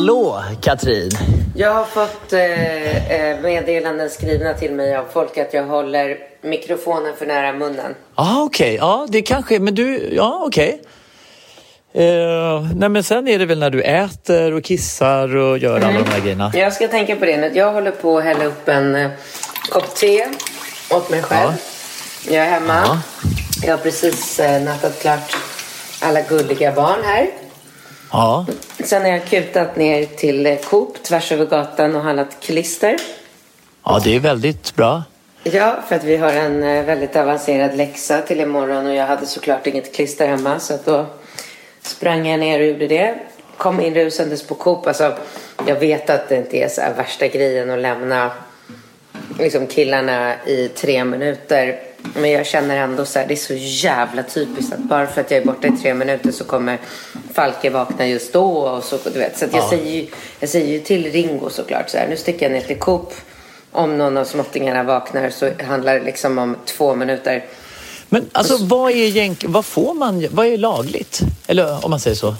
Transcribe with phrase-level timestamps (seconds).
[0.00, 1.10] Hallå Katrin!
[1.56, 7.16] Jag har fått eh, eh, meddelanden skrivna till mig av folk att jag håller mikrofonen
[7.18, 7.94] för nära munnen.
[8.16, 10.82] Ja okej, ja det kanske, men du, ja okej.
[11.92, 15.98] Eh, nej men sen är det väl när du äter och kissar och gör alla
[15.98, 16.52] de här grejerna.
[16.54, 17.50] Jag ska tänka på det nu.
[17.54, 19.10] Jag håller på att hälla upp en eh,
[19.70, 20.26] kopp te
[20.90, 21.52] åt mig själv.
[22.28, 22.82] Jag är hemma.
[22.86, 22.98] Ja.
[23.62, 25.36] Jag har precis eh, nattat klart
[26.02, 27.49] alla gulliga barn här.
[28.12, 28.46] Ja,
[28.84, 32.96] Sen har jag kutat ner till eh, Coop tvärs över gatan och handlat klister.
[33.84, 35.02] ja det är väldigt bra.
[35.42, 39.26] Ja, för att vi har en eh, väldigt avancerad läxa till imorgon och jag hade
[39.26, 41.06] såklart inget klister hemma så att då
[41.82, 43.14] sprang jag ner och gjorde det.
[43.56, 44.86] Kom in rusandes på Coop.
[44.86, 45.16] Alltså,
[45.66, 48.30] jag vet att det inte är så värsta grejen att lämna
[49.38, 51.80] liksom killarna i tre minuter.
[52.14, 55.30] Men jag känner ändå så här, det är så jävla typiskt att bara för att
[55.30, 56.78] jag är borta i tre minuter så kommer
[57.34, 58.46] Falke vakna just då.
[58.50, 59.38] Och så, du vet.
[59.38, 59.70] så jag, Ja.
[59.70, 60.06] säger ju,
[60.40, 63.12] jag säger ju till Ringo såklart så här, nu sticker jag ner till Coop.
[63.72, 67.44] Om någon av småttingarna vaknar så handlar det liksom om två minuter.
[68.08, 71.20] Men alltså vad är egentligen, vad får man, vad är lagligt?
[71.46, 72.34] Eller om man säger så.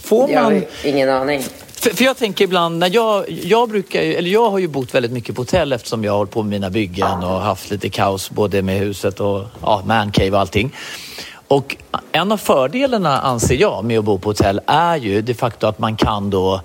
[0.00, 0.52] Får Jag man...
[0.52, 1.42] har ingen aning.
[1.80, 4.94] För, för jag tänker ibland, när jag, jag brukar ju, eller jag har ju bott
[4.94, 7.88] väldigt mycket på hotell eftersom jag har hållit på med mina byggen och haft lite
[7.88, 10.74] kaos både med huset och ja, mancave och allting.
[11.48, 11.76] Och
[12.12, 15.78] en av fördelarna anser jag med att bo på hotell är ju det faktum att
[15.78, 16.60] man kan då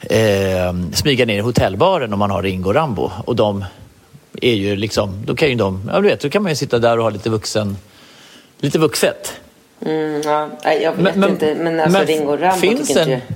[0.00, 3.10] eh, smyga ner i hotellbaren om man har Ringo och Rambo.
[3.24, 3.64] Och de
[4.42, 6.78] är ju liksom, då kan ju de, ja du vet, då kan man ju sitta
[6.78, 7.76] där och ha lite vuxen,
[8.60, 9.40] lite vuxet.
[9.86, 11.54] Mm, ja, jag vet Men- men- inte.
[11.54, 13.26] Men alltså men Ringo Rambo finns tycker en- inte...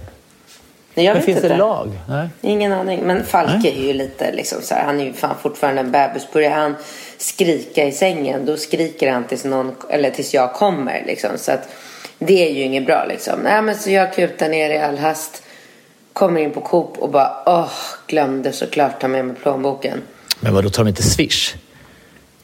[0.95, 1.49] Nej, jag Men vet finns inte.
[1.49, 1.91] det lag?
[2.09, 2.29] Nej.
[2.41, 3.01] Ingen aning.
[3.01, 3.79] Men Falke Nej.
[3.79, 6.27] är ju lite liksom så här, han är ju fan fortfarande en bebis.
[6.33, 6.77] Börjar han
[7.19, 11.31] skrika i sängen då skriker han tills, någon, eller tills jag kommer liksom.
[11.37, 11.69] Så att
[12.19, 13.41] det är ju inget bra liksom.
[13.41, 15.43] Nej men så jag kutar ner i all hast.
[16.13, 17.71] Kommer in på Coop och bara åh,
[18.07, 20.03] glömde såklart ta med mig plånboken.
[20.41, 21.55] Men vad då tar de inte Swish?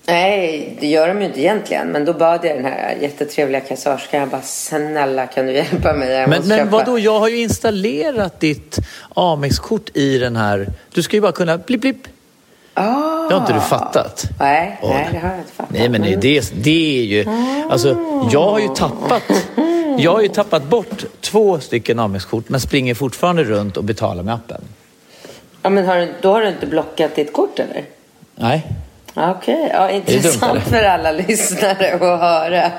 [0.07, 1.89] Nej, det gör de ju inte egentligen.
[1.89, 4.21] Men då bad jag den här jättetrevliga kassörskan.
[4.21, 6.09] Jag bara, snälla kan du hjälpa mig?
[6.09, 8.79] Jag Men, men köpa." vadå, jag har ju installerat ditt
[9.15, 10.69] Amex-kort i den här.
[10.95, 12.07] Du ska ju bara kunna blipp, blipp.
[12.75, 13.29] Ah.
[13.29, 14.25] Det har inte du fattat?
[14.41, 15.73] Nej, nej, det har jag inte fattat.
[15.73, 17.25] Nej, men det, det, det är ju...
[17.71, 17.97] Alltså,
[18.33, 19.23] jag har ju tappat...
[19.99, 24.35] Jag har ju tappat bort två stycken Amex-kort men springer fortfarande runt och betalar med
[24.35, 24.63] appen.
[25.63, 27.85] Ja, men har du, då har du inte blockat ditt kort eller?
[28.35, 28.67] Nej.
[29.17, 32.51] Okej, ja, dumt, intressant för alla lyssnare att höra.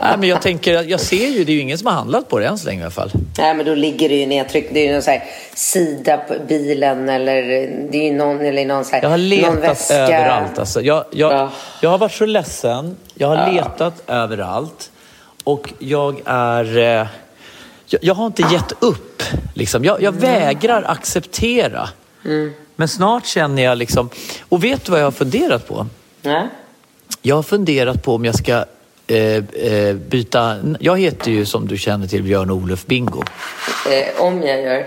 [0.00, 2.38] Nej, men jag tänker, jag ser ju, det är ju ingen som har handlat på
[2.38, 3.10] det än så länge i alla fall.
[3.38, 4.74] Nej, men då ligger det ju nedtryckt.
[4.74, 5.24] Det är ju någon så här
[5.54, 7.42] sida på bilen eller
[7.90, 10.58] det är ju någon eller någon så här, Jag har letat överallt.
[10.58, 10.80] Alltså.
[10.80, 11.50] Jag, jag, Ja.
[11.80, 12.96] jag har varit så ledsen.
[13.14, 14.90] Jag har letat överallt.
[15.44, 16.78] Och jag är...
[16.78, 17.06] Eh,
[17.86, 19.22] jag, jag har inte gett upp.
[19.54, 19.84] Liksom.
[19.84, 21.88] Jag, jag vägrar acceptera.
[22.76, 24.08] Men snart känner jag liksom...
[24.48, 25.86] Och vet du vad jag har funderat på?
[26.22, 26.48] Nej.
[27.22, 28.64] Jag har funderat på om jag ska
[29.06, 30.56] eh, eh, byta...
[30.80, 33.22] Jag heter ju som du känner till Björn-Olof Bingo.
[33.90, 34.84] Eh, om jag gör.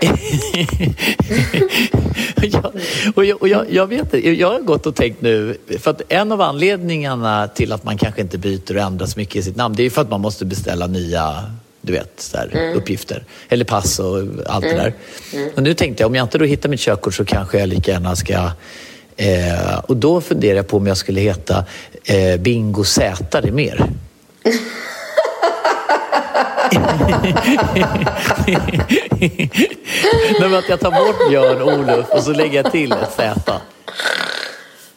[2.42, 2.72] jag,
[3.14, 6.02] och jag, och jag, jag vet det, jag har gått och tänkt nu, för att
[6.08, 9.56] en av anledningarna till att man kanske inte byter och ändrar så mycket i sitt
[9.56, 11.50] namn, det är ju för att man måste beställa nya
[11.86, 13.24] du vet, så här, uppgifter.
[13.48, 14.92] Eller pass och allt det där.
[15.54, 17.90] Och nu tänkte jag, om jag inte då hittar mitt körkort så kanske jag lika
[17.90, 18.50] gärna ska...
[19.16, 21.64] Eh, och då funderar jag på om jag skulle heta
[22.04, 23.86] eh, Bingo Z, det mer.
[30.40, 33.60] Nej, men att jag tar bort Björn Olof och så lägger jag till ett Z.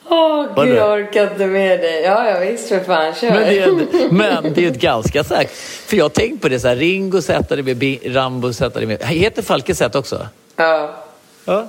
[0.10, 2.02] Åh Var gud, jag orkar inte med dig.
[2.04, 3.30] Ja, ja visst för fan, kör.
[3.30, 5.52] Men det, är, men det är ett ganska sagt.
[5.86, 8.88] För jag har tänkt på det så här, Ringo sätter det med, Rambo sätter det
[8.88, 9.04] med.
[9.04, 10.28] Heter Falke Zätt också?
[10.56, 10.96] Ja.
[11.46, 11.68] Ja.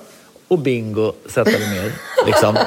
[0.48, 1.92] Och Bingo sätter det med.
[2.26, 2.58] Liksom.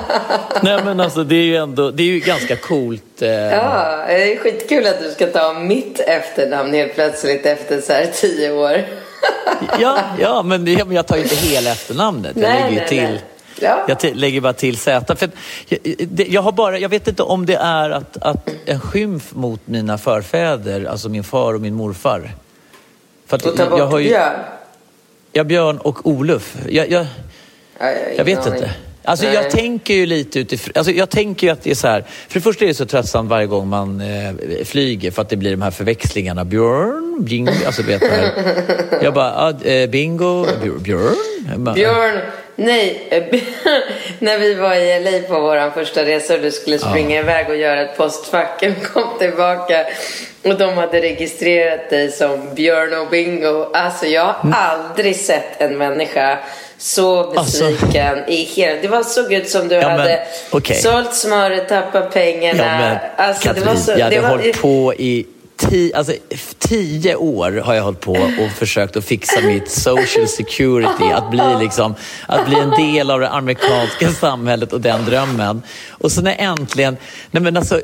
[0.62, 3.22] Nej men alltså det är ju ändå, det är ju ganska coolt.
[3.22, 7.94] Eh, ja, det är skitkul att du ska ta mitt efternamn helt plötsligt efter så
[7.94, 8.84] här tio år.
[9.80, 12.32] ja, ja, men, jag tar ju inte hela efternamnet.
[12.36, 13.04] Jag Nej, lägger ju till.
[13.04, 13.22] nej.
[13.62, 13.86] Ja.
[13.88, 15.16] Jag lägger bara till Z.
[15.16, 15.32] För att
[16.28, 19.98] jag, har bara, jag vet inte om det är att, att en skymf mot mina
[19.98, 22.32] förfäder, alltså min far och min morfar.
[23.28, 24.34] För att Och ta bort jag har ju, Björn.
[25.32, 26.56] Ja, Björn och Olof.
[26.70, 27.06] Jag, jag,
[27.80, 27.86] Ja,
[28.18, 28.72] jag, vet inte.
[29.06, 29.36] Alltså, Nej.
[29.36, 30.72] jag tänker ju lite utifrån...
[30.76, 32.02] Alltså, jag tänker ju att det är så här...
[32.28, 34.34] För det första är det så tröttsamt varje gång man eh,
[34.66, 36.46] flyger för att det blir de här förväxlingarna.
[36.46, 38.32] Björn, bingo, alltså du vet det här.
[39.04, 39.54] Jag bara, ah,
[39.88, 41.74] bingo, Björ- Björn?
[41.74, 42.20] Björn,
[42.56, 43.08] nej.
[44.20, 47.56] När vi var i LA på vår första resa och du skulle springa iväg och
[47.56, 49.86] göra ett postfack och kom tillbaka
[50.44, 53.66] och de hade registrerat dig som Björn och Bingo.
[53.74, 54.56] Alltså jag har Mm.
[54.58, 56.38] aldrig sett en människa
[56.78, 58.82] så besviken i hela...
[58.82, 60.76] Det var så ut som du Alltså- Ja, men, hade okej.
[60.76, 62.64] sålt smöret, tappat pengarna.
[62.64, 62.98] Ja, men
[63.28, 65.26] alltså, Katrin, det var så, jag hade det var, hållit på i
[65.58, 66.14] tio, alltså,
[66.60, 71.56] tio år har jag hållit på och försökt att fixa mitt social security, att bli,
[71.60, 71.96] liksom,
[72.28, 75.64] att bli en del av det amerikanska samhället och den drömmen.
[75.90, 76.98] Och så när äntligen,
[77.32, 77.82] nej men alltså,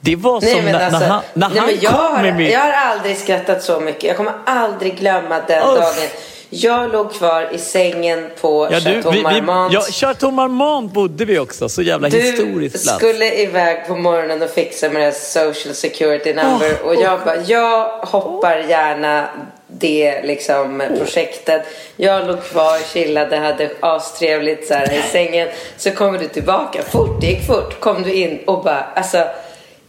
[0.00, 2.22] det var som Nej, men när, alltså, när han, när nej, han jag, kom har,
[2.22, 2.52] med mitt...
[2.52, 4.04] jag har aldrig skrattat så mycket.
[4.04, 5.78] Jag kommer aldrig glömma den Uff.
[5.78, 6.08] dagen.
[6.50, 9.72] Jag låg kvar i sängen på Ja, du, Chateau vi, vi, Marmont.
[9.72, 12.98] ja, Chateau Marmont bodde vi också, så jävla du historisk plats.
[12.98, 16.76] skulle iväg på morgonen och fixa med här social security number.
[16.84, 19.28] Åh, och jag bara, jag hoppar gärna
[19.68, 21.62] det liksom projektet.
[21.96, 25.48] Jag låg kvar, chillade, hade astrevligt så här i sängen.
[25.76, 27.80] Så kommer du tillbaka, fort, det gick fort.
[27.80, 29.24] Kom du in och bara, alltså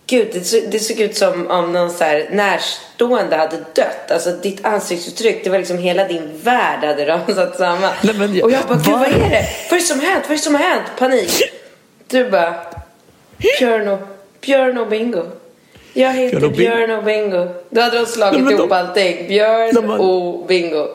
[0.09, 4.11] Gud, det det såg ut som om någon så här närstående hade dött.
[4.11, 7.91] Alltså ditt ansiktsuttryck, det var liksom hela din värld hade rasat samman.
[8.01, 9.45] Nej, jag- och jag bara, gud vad- är det?
[9.69, 10.23] Vad är det som hänt?
[10.23, 10.83] Vad är det som hänt?
[10.99, 11.41] Panik.
[12.07, 12.55] Du bara,
[13.59, 13.99] Björn och,
[14.41, 15.23] Björn och Bingo.
[15.93, 16.75] Jag heter Björn och Bingo.
[16.75, 17.47] Björn och Bingo.
[17.69, 19.27] Då hade de slagit Nej, ihop de- allting.
[19.27, 20.87] Björn de och Bingo.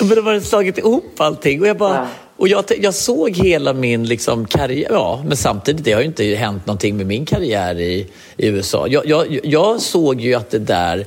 [0.00, 1.60] Men det var slagit ihop allting.
[1.60, 2.06] Och jag, bara, Ja.
[2.42, 4.88] Och jag, jag såg hela min liksom, karriär.
[4.90, 8.06] Ja, men samtidigt, det har ju inte hänt någonting med min karriär i,
[8.36, 8.86] i USA.
[8.88, 11.06] Jag, jag, jag såg ju att det där...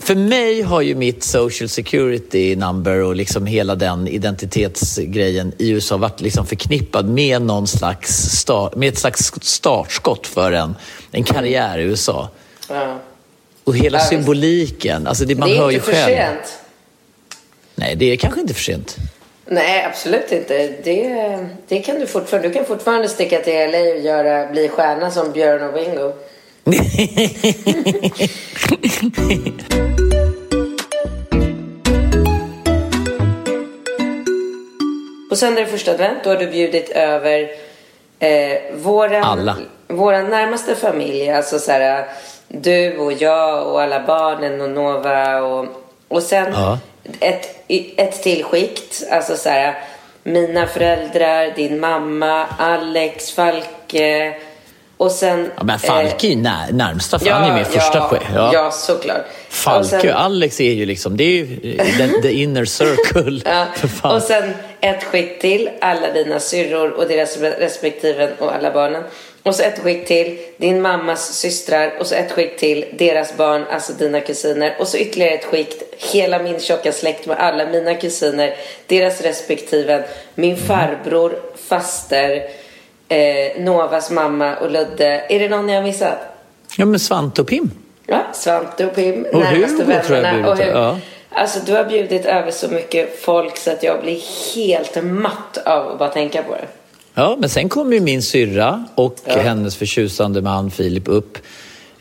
[0.00, 5.96] För mig har ju mitt social security number och liksom hela den identitetsgrejen i USA
[5.96, 10.74] varit liksom förknippad med, någon slags start, med ett slags startskott för en,
[11.10, 12.28] en karriär i USA.
[12.68, 13.00] Ja.
[13.64, 16.16] Och hela symboliken, alltså det, man det är hör ju inte för själv.
[16.16, 16.58] sent.
[17.74, 18.96] Nej, det är kanske inte för sent.
[19.46, 20.68] Nej, absolut inte.
[20.84, 21.38] Det,
[21.68, 22.48] det kan du fortfarande.
[22.48, 26.12] Du kan fortfarande sticka till LA och göra, bli stjärna som Björn och Bingo.
[35.30, 36.24] På söndag är första advent.
[36.24, 37.50] Då har du bjudit över
[38.18, 39.56] eh, våran, Alla.
[39.88, 41.30] våran närmaste familj.
[41.30, 42.06] Alltså så här,
[42.48, 45.42] du och jag och alla barnen och Nova.
[45.42, 45.66] Och,
[46.08, 46.78] och sen Ja.
[47.20, 47.64] Ett,
[47.96, 49.02] ett till skikt.
[49.10, 49.78] Alltså så här,
[50.22, 54.34] mina föräldrar, din mamma, Alex, Falke.
[54.96, 55.50] Och sen...
[55.56, 58.18] Ja, men Falke är ju när, närmsta, för han är med i första ja, ske.
[58.34, 58.70] Ja, Ja.
[58.70, 59.24] såklart.
[59.46, 63.40] Och Falke sen- och Alex är ju liksom, det är ju the, the inner circle.
[63.50, 63.66] Ja.
[63.76, 64.16] För fan.
[64.16, 69.02] Och sen ett skikt till, alla dina syrror och deras respektive och alla barnen.
[69.44, 71.92] Och så ett skikt till, din mammas systrar.
[72.00, 74.76] Och så ett skikt till, deras barn, alltså dina kusiner.
[74.78, 75.82] Och så ytterligare ett skikt,
[76.12, 78.54] hela min tjocka släkt med alla mina kusiner,
[78.86, 82.42] deras respektive, min farbror, faster,
[83.08, 85.26] eh, Novas mamma och Ludde.
[85.28, 86.18] Är det någon jag har missat?
[86.78, 87.70] Ja, men Svante och Pim.
[88.06, 90.50] Ja, Svante och Pim, Och närmaste Hugo vännerna.
[90.50, 90.70] Och Hugo.
[90.70, 90.98] ja.
[91.30, 94.20] Alltså du har bjudit över så mycket folk så att jag blir
[94.54, 96.66] helt matt av att bara tänka på det.
[97.14, 99.38] Ja, men sen kommer ju min syrra och Ja.
[99.40, 101.38] hennes förtjusande man Filip upp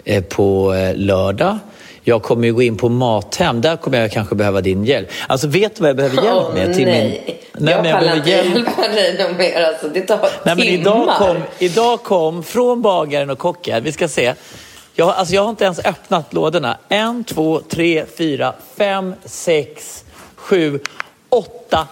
[0.04, 1.58] eh, på eh, lördag.
[2.04, 3.62] Jag kommer ju gå in på Mathem.
[3.62, 5.10] Där kommer jag kanske behöva din hjälp.
[5.28, 6.70] Alltså, vet du vad jag behöver hjälp med?
[6.70, 7.40] nej.
[7.58, 9.62] Nej, jag men pallar inte hjälpa dig något mer.
[9.64, 10.66] Alltså, det tar Nej, timmar.
[10.74, 14.34] idag kom, idag kom från bagaren och kocken, vi ska se.
[14.96, 16.78] Jag, alltså jag har inte ens öppnat lådorna.
[16.90, 20.04] En, två, tre, fyra, fem, sex,
[20.36, 20.80] sju,
[21.30, 21.88] åtta,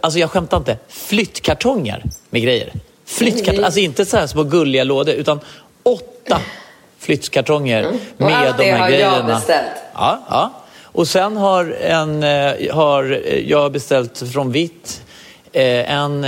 [0.00, 2.72] alltså jag skämtar inte, flyttkartonger med grejer.
[3.06, 5.40] Flyttkartonger, alltså inte så här små gulliga lådor, utan
[5.82, 6.40] åtta
[6.98, 7.96] flyttkartonger Mm.
[8.16, 9.34] Och med allt de det här har jag grejerna.
[9.34, 9.70] beställt.
[9.94, 10.52] Ja, ja.
[10.82, 15.02] Och sen har, en, eh, har eh, jag beställt från Vitt
[15.52, 16.26] eh, en,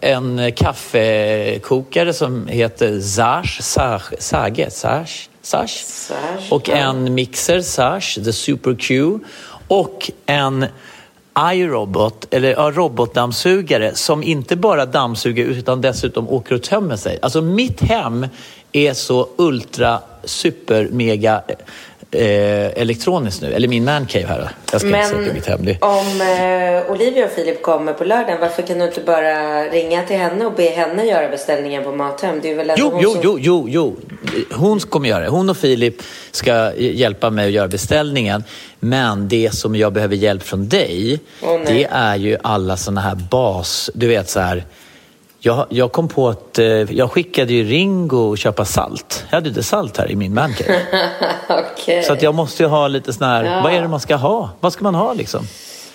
[0.00, 5.28] en kaffekokare som heter Zage, Sage, Sage, Sage.
[5.42, 5.74] Sage,
[6.50, 9.18] Och en mixer, Sage, The Super Q.
[9.68, 10.66] Och en
[11.38, 17.18] iRobot, eller ja, robotdammsugare som inte bara dammsuger utan dessutom åker och tömmer sig.
[17.22, 18.26] Alltså mitt hem
[18.72, 21.42] är så ultra super mega
[22.12, 23.52] eh, elektroniskt nu.
[23.52, 24.50] Eller min mancave här.
[24.72, 25.64] Jag ska inte att det är mitt hem.
[25.64, 25.78] Det.
[25.80, 30.16] om eh, Olivia och Filip kommer på lördagen, varför kan du inte bara ringa till
[30.16, 32.38] henne och be henne göra beställningen på Mathem?
[32.42, 33.20] Det är väl Jo, jo, som...
[33.24, 33.96] jo, jo, jo.
[34.52, 35.30] Hon kommer göra det.
[35.30, 38.44] Hon och Filip ska hjälpa mig att göra beställningen.
[38.80, 41.60] Men det som jag behöver hjälp från dig, nej.
[41.66, 43.90] det är ju alla såna här bas...
[43.94, 44.64] Du vet så här...
[45.44, 49.24] Jag, jag kom på att eh, jag skickade ju Ringo köpa salt.
[49.30, 50.80] Jag hade inte salt här i min mancave.
[51.48, 52.02] Okej.
[52.02, 53.62] Så att jag måste ju ha lite sån här...
[53.62, 54.50] Vad är det man ska ha?
[54.60, 55.46] Vad ska man ha liksom?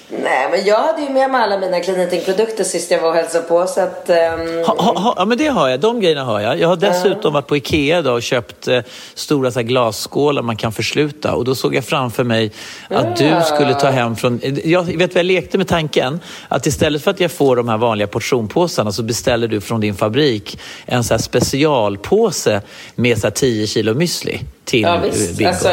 [0.09, 3.43] Nej, men jag hade ju med mig alla mina Clean-Eating-produkter sist jag var och hälsade
[3.43, 3.67] på.
[3.67, 5.79] Så att, ehm, Ha, ha, ha, ja, men det har jag.
[5.79, 6.59] De grejerna har jag.
[6.59, 8.79] Jag har dessutom varit på Ikea idag och köpt eh,
[9.13, 11.35] stora så här, glasskålar man kan försluta.
[11.35, 12.51] Och då såg jag framför mig
[12.89, 14.41] att du skulle ta hem från...
[14.63, 16.19] Jag vet vad jag lekte med tanken?
[16.47, 19.95] Att istället för att jag får de här vanliga portionpåsarna så beställer du från din
[19.95, 22.61] fabrik en så här specialpåse
[22.95, 25.37] med så här 10 kilo müsli till ja, eh, visst.
[25.37, 25.49] Bingo.
[25.49, 25.69] Alltså,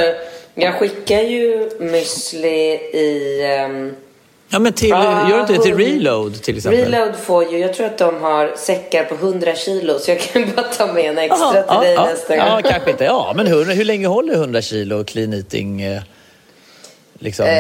[0.55, 3.41] jag skickar ju müsli i...
[3.45, 3.95] ehm,
[4.54, 6.84] ja, men till, ah, gör inte det till Reload till exempel?
[6.84, 10.50] Reload får ju, jag tror att de har säckar på 100 kilo så jag kan
[10.56, 12.62] bara ta med en extra Jaha, till ja, dig ja, nästa ja, gång.
[12.62, 13.04] kanske inte.
[13.04, 15.82] Ja, men hur, hur länge håller 100 kilo clean eating?
[15.82, 16.02] Eh,
[17.18, 17.46] liksom?
[17.46, 17.52] Eh,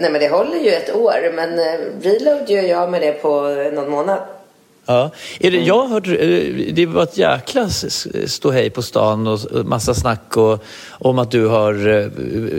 [0.00, 1.64] nej men det håller ju ett år men eh,
[2.02, 3.40] reload gör jag med det på
[3.72, 4.18] någon månad.
[4.86, 5.10] Ja.
[5.40, 5.60] Är Mm.
[5.60, 7.68] det, jag har hört, eh, det var ett jäkla
[8.26, 12.06] ståhej på stan och massa snack och, om att du har eh,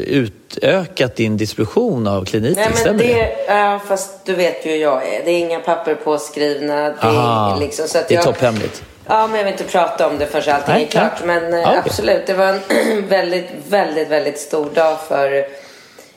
[0.07, 2.41] utökat din distribution av eating.
[2.41, 3.13] Nej men Stämmer det?
[3.13, 5.25] det, ja, fast du vet ju hur jag är.
[5.25, 6.75] Det är inga papper påskrivna.
[6.89, 8.83] Det Aha, är, liksom, så att det är jag, topphemligt.
[9.07, 11.25] Ja, men jag vill inte prata om det förrän allting Nej, är klart.
[11.25, 11.81] Men eh, okej.
[11.85, 12.59] absolut, det var en
[13.09, 15.45] väldigt, väldigt, väldigt stor dag för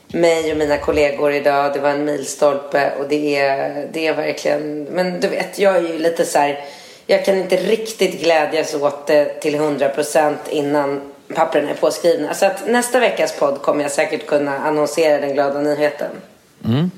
[0.09, 1.73] mig och mina kollegor idag.
[1.75, 4.85] Det var en milstolpe och det är, det är verkligen...
[4.85, 6.65] Men du vet, jag är ju lite så här...
[7.07, 11.01] Jag kan inte riktigt glädjas åt det till 100% innan
[11.35, 12.35] pappren är påskrivna.
[12.35, 16.11] Så att nästa veckas podd kommer jag säkert kunna annonsera den glada nyheten.
[16.65, 16.91] Mm.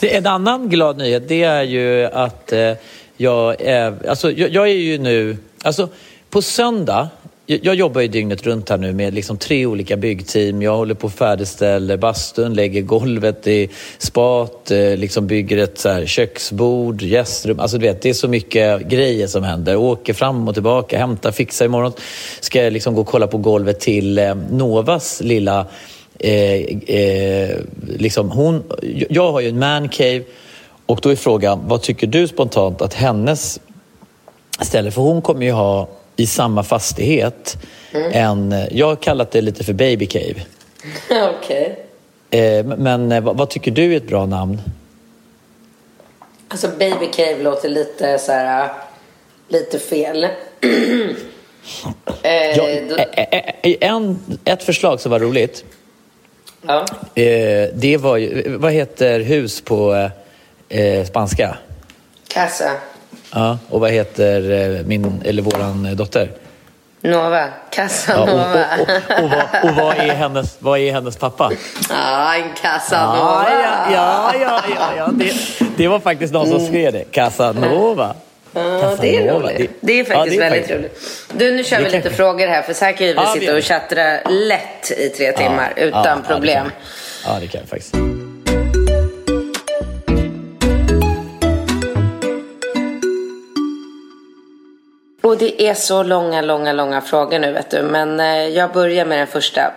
[0.00, 2.72] Det, en annan glad nyhet det är ju att eh,
[3.16, 5.36] jag, är, alltså, jag, jag är ju nu...
[5.62, 5.88] Alltså,
[6.30, 7.08] på söndag,
[7.50, 10.62] jag, jobbar ju dygnet runt här nu med liksom tre olika byggteam.
[10.62, 15.88] Jag håller på att färdigställa bastun, lägger golvet i spat, eh, liksom bygger ett så
[15.88, 17.60] här, köksbord, gästrum.
[17.60, 19.76] Alltså du vet, det är så mycket grejer som händer.
[19.76, 21.64] Åker fram och tillbaka, hämtar, fixar.
[21.64, 21.92] Imorgon
[22.40, 25.66] ska jag liksom gå och kolla på golvet till eh, Novas lilla
[26.18, 26.54] eh,
[26.96, 28.62] eh, liksom hon,
[29.10, 30.22] jag har ju en mancave
[30.86, 33.60] och då är frågan, vad tycker du spontant att hennes
[34.60, 35.88] ställe, för hon kommer ju ha
[36.20, 37.56] i samma fastighet
[37.92, 40.34] en, jag har kallat det lite för baby cave.
[41.38, 41.86] Okej.
[42.30, 44.60] Eh, men eh, vad, vad tycker du är ett bra namn?
[46.48, 48.64] Alltså baby cave låter lite så här...
[48.64, 48.70] äh,
[49.48, 50.24] Lite fel.
[52.22, 55.64] eh, Ja, då, eh, eh, eh, en, ett förslag som var roligt,
[56.66, 56.84] ja.
[57.14, 60.10] eh, det var ju, vad heter hus på
[60.68, 61.58] eh, spanska?
[62.28, 62.70] Casa.
[63.32, 66.30] Ja, och vad heter eh, min, eller våran dotter?
[67.02, 67.44] Nova.
[67.70, 71.50] Casa Ja, och, och, och, och, vad, och vad, är hennes, vad är hennes pappa?
[71.90, 73.46] Ja, en Casanova.
[73.50, 75.08] Ja, ja, ja, ja, ja.
[75.12, 75.32] Det,
[75.76, 77.04] det var faktiskt någon som skrev det.
[77.10, 78.14] Casanova.
[78.52, 78.60] Ja,
[79.00, 79.48] det är Casanova.
[79.52, 79.70] roligt.
[79.80, 81.38] Det är faktiskt Ja, det är väldigt faktiskt- roligt.
[81.38, 83.40] Du, nu kör vi lite kanske- frågor här för så här kan ju vi vi
[83.40, 86.56] sitta och chattra lätt i tre timmar utan ja, ja, det problem.
[86.64, 87.32] kan vi.
[87.32, 87.94] Ja, det kan jag faktiskt.
[95.30, 97.82] Och det är så långa, långa, långa frågor nu vet du.
[97.82, 99.72] Men eh, jag börjar med den första.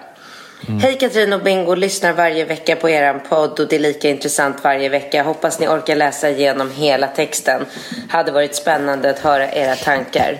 [0.81, 4.63] Hej Katrin och Bingo, lyssnar varje vecka på er podd och det är lika intressant
[4.63, 5.23] varje vecka.
[5.23, 7.65] Hoppas ni orkar läsa igenom hela texten.
[8.09, 10.39] Hade varit spännande att höra era tankar.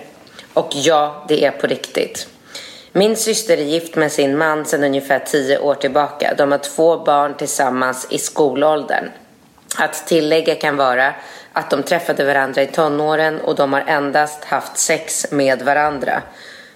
[0.54, 2.28] Och ja, det är på riktigt.
[2.92, 6.34] Min syster är gift med sin man sedan ungefär tio år tillbaka.
[6.38, 9.10] De har två barn tillsammans i skolåldern.
[9.78, 11.14] Att tillägga kan vara
[11.54, 16.22] att de träffade varandra i tonåren och de har endast haft sex med varandra.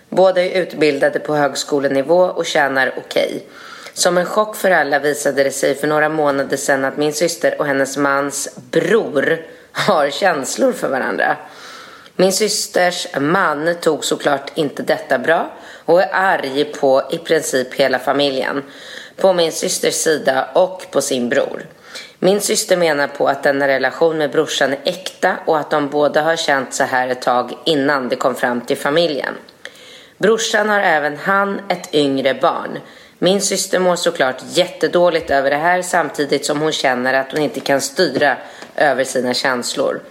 [0.10, 3.48] Båda är utbildade på högskolenivå och tjänar okej.
[3.94, 7.60] Som en chock för alla visade det sig för några månader sedan att min syster
[7.60, 11.38] och hennes mans bror har känslor för varandra.
[12.16, 15.52] Min systers man tog såklart inte detta bra
[15.86, 18.64] och är arg på i princip hela familjen.
[19.16, 21.66] På min systers sida och på sin bror.
[22.20, 26.22] Min syster menar på att denna relation med brorsan är äkta och att de båda
[26.22, 29.34] har känt så här ett tag innan det kom fram till familjen.
[30.18, 32.80] Brorsan har även han ett yngre barn.
[33.20, 37.60] Min syster mår såklart jättedåligt över det här samtidigt som hon känner att hon inte
[37.60, 38.38] kan styra
[38.76, 40.02] över sina känslor.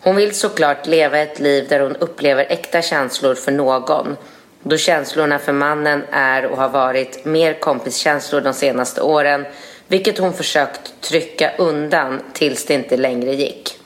[0.00, 4.16] Hon vill såklart leva ett liv där hon upplever äkta känslor för någon.
[4.62, 9.46] Då känslorna för mannen är och har varit mer kompiskänslor de senaste åren
[9.88, 13.78] vilket hon försökt trycka undan tills det inte längre gick.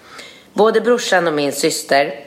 [0.53, 2.21] Både brorsan och min syster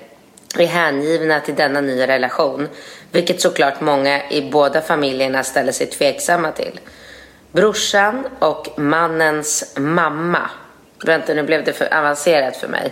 [0.58, 2.68] är hängivna till denna nya relation
[3.12, 6.80] vilket såklart många i båda familjerna ställer sig tveksamma till.
[7.52, 10.50] Brorsan och mannens mamma.
[11.06, 12.92] Vänta, nu blev det för avancerat för mig.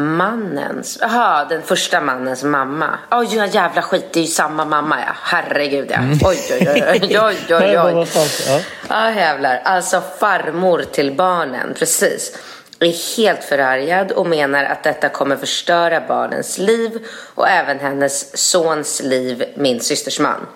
[0.00, 2.98] Mannens, jaha, den första mannens mamma.
[3.10, 5.12] Oj, oh, jävla skit, det är ju samma mamma ja.
[5.22, 5.96] Herregud ja.
[5.96, 6.18] Mm.
[6.24, 8.08] Oj, oj, oj, oj, oj, oj.
[8.48, 8.64] oj.
[8.88, 9.60] Ja, jävlar.
[9.64, 12.38] Alltså farmor till barnen, precis
[12.86, 19.02] är helt förargad och menar att detta kommer förstöra barnens liv och även hennes sons
[19.02, 20.46] liv, min systers man.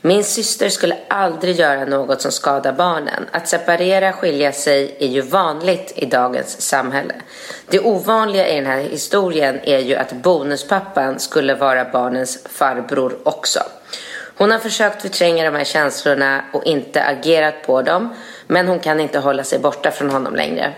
[0.00, 3.26] Min syster skulle aldrig göra något som skadar barnen.
[3.30, 7.14] Att separera, skilja sig är ju vanligt i dagens samhälle.
[7.68, 13.60] Det ovanliga i den här historien är ju att bonuspappan skulle vara barnens farbror också.
[14.36, 18.14] Hon har försökt förtränga de här känslorna och inte agerat på dem
[18.46, 20.74] men hon kan inte hålla sig borta från honom längre.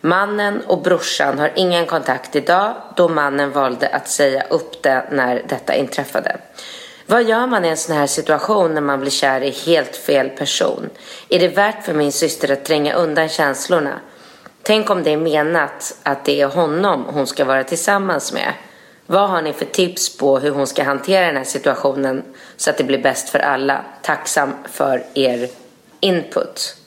[0.00, 5.42] Mannen och brorsan har ingen kontakt idag då mannen valde att säga upp det när
[5.48, 6.36] detta inträffade.
[7.06, 10.28] Vad gör man i en sån här situation när man blir kär i helt fel
[10.28, 10.90] person?
[11.28, 14.00] Är det värt för min syster att tränga undan känslorna?
[14.62, 18.52] Tänk om det är menat att det är honom hon ska vara tillsammans med.
[19.06, 22.24] Vad har ni för tips på hur hon ska hantera den här situationen
[22.56, 23.84] så att det blir bäst för alla?
[24.02, 25.48] Tacksam för er
[26.00, 26.77] input.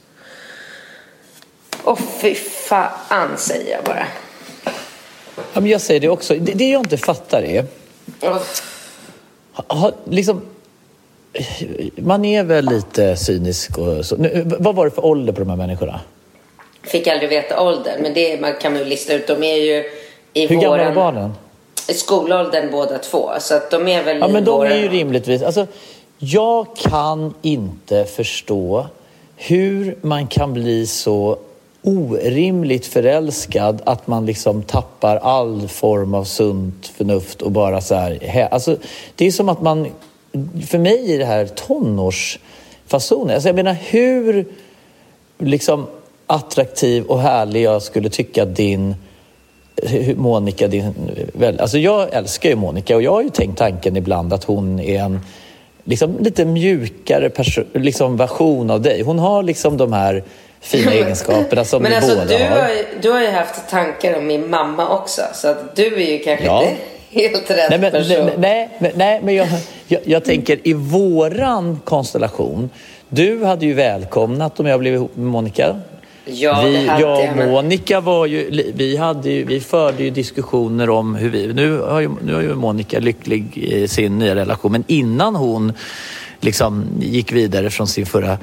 [1.83, 4.07] Och fy fan säger jag bara.
[5.35, 6.33] Ja, men jag säger det också.
[6.33, 7.65] Det, det jag inte fattar är...
[8.21, 8.41] Oh.
[9.67, 10.41] Ha, liksom,
[11.95, 14.15] man är väl lite cynisk och så.
[14.15, 15.99] Nu, vad var det för ålder på de här människorna?
[16.83, 19.27] Fick aldrig veta åldern, men det man kan man lista ut.
[19.27, 19.83] De är ju
[20.33, 21.33] i Hur gamla är barnen?
[21.87, 23.31] I skolåldern båda två.
[23.39, 24.71] Så att de är väl Ja, men de våran...
[24.71, 25.41] är ju rimligtvis...
[25.41, 25.67] Alltså,
[26.17, 28.87] jag kan inte förstå
[29.35, 31.37] hur man kan bli så
[31.83, 38.47] orimligt förälskad att man liksom tappar all form av sunt förnuft och bara så här...
[38.51, 38.77] Alltså,
[39.15, 39.87] det är som att man...
[40.67, 43.35] För mig är det här tonårsfasonen.
[43.35, 44.45] Alltså jag menar hur
[45.39, 45.87] liksom
[46.27, 48.95] attraktiv och härlig jag skulle tycka din
[50.15, 50.93] Monica, din...
[51.59, 54.99] Alltså jag älskar ju Monica och jag har ju tänkt tanken ibland att hon är
[54.99, 55.19] en
[55.83, 57.31] liksom lite mjukare
[57.73, 59.01] liksom version av dig.
[59.01, 60.23] Hon har liksom de här
[60.61, 62.49] fina egenskaperna som Men vi alltså, båda du har.
[62.49, 62.71] har
[63.01, 65.21] du har ju haft tankar om min mamma också.
[65.33, 66.63] Så att du är ju kanske ja.
[66.63, 66.75] inte
[67.21, 68.29] helt rätt nej, men, person.
[68.37, 69.47] Nej, nej, nej men jag,
[69.87, 72.69] jag, jag, tänker i våran konstellation.
[73.09, 75.75] Du hade ju välkomnat om jag blev ihop med Monica.
[76.25, 80.09] Ja, vi, det hade jag och Monica var ju, vi, hade ju, vi förde ju
[80.09, 81.53] diskussioner om hur vi...
[81.53, 85.73] Nu har ju, nu är ju Monica lycklig i sin nya relation men innan hon
[86.39, 88.37] liksom gick vidare från sin förra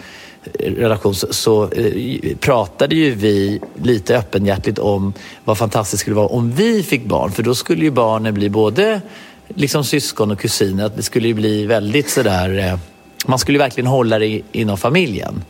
[0.59, 5.13] relation så, så eh, pratade ju vi lite öppenhjärtigt om
[5.45, 7.33] vad fantastiskt skulle vara om vi fick barn.
[7.33, 9.01] För då skulle ju barnen bli både
[9.49, 10.85] liksom syskon och kusiner.
[10.85, 12.59] Att det skulle ju bli väldigt sådär...
[12.59, 12.79] Eh,
[13.27, 15.45] man skulle ju verkligen hålla det inom familjen.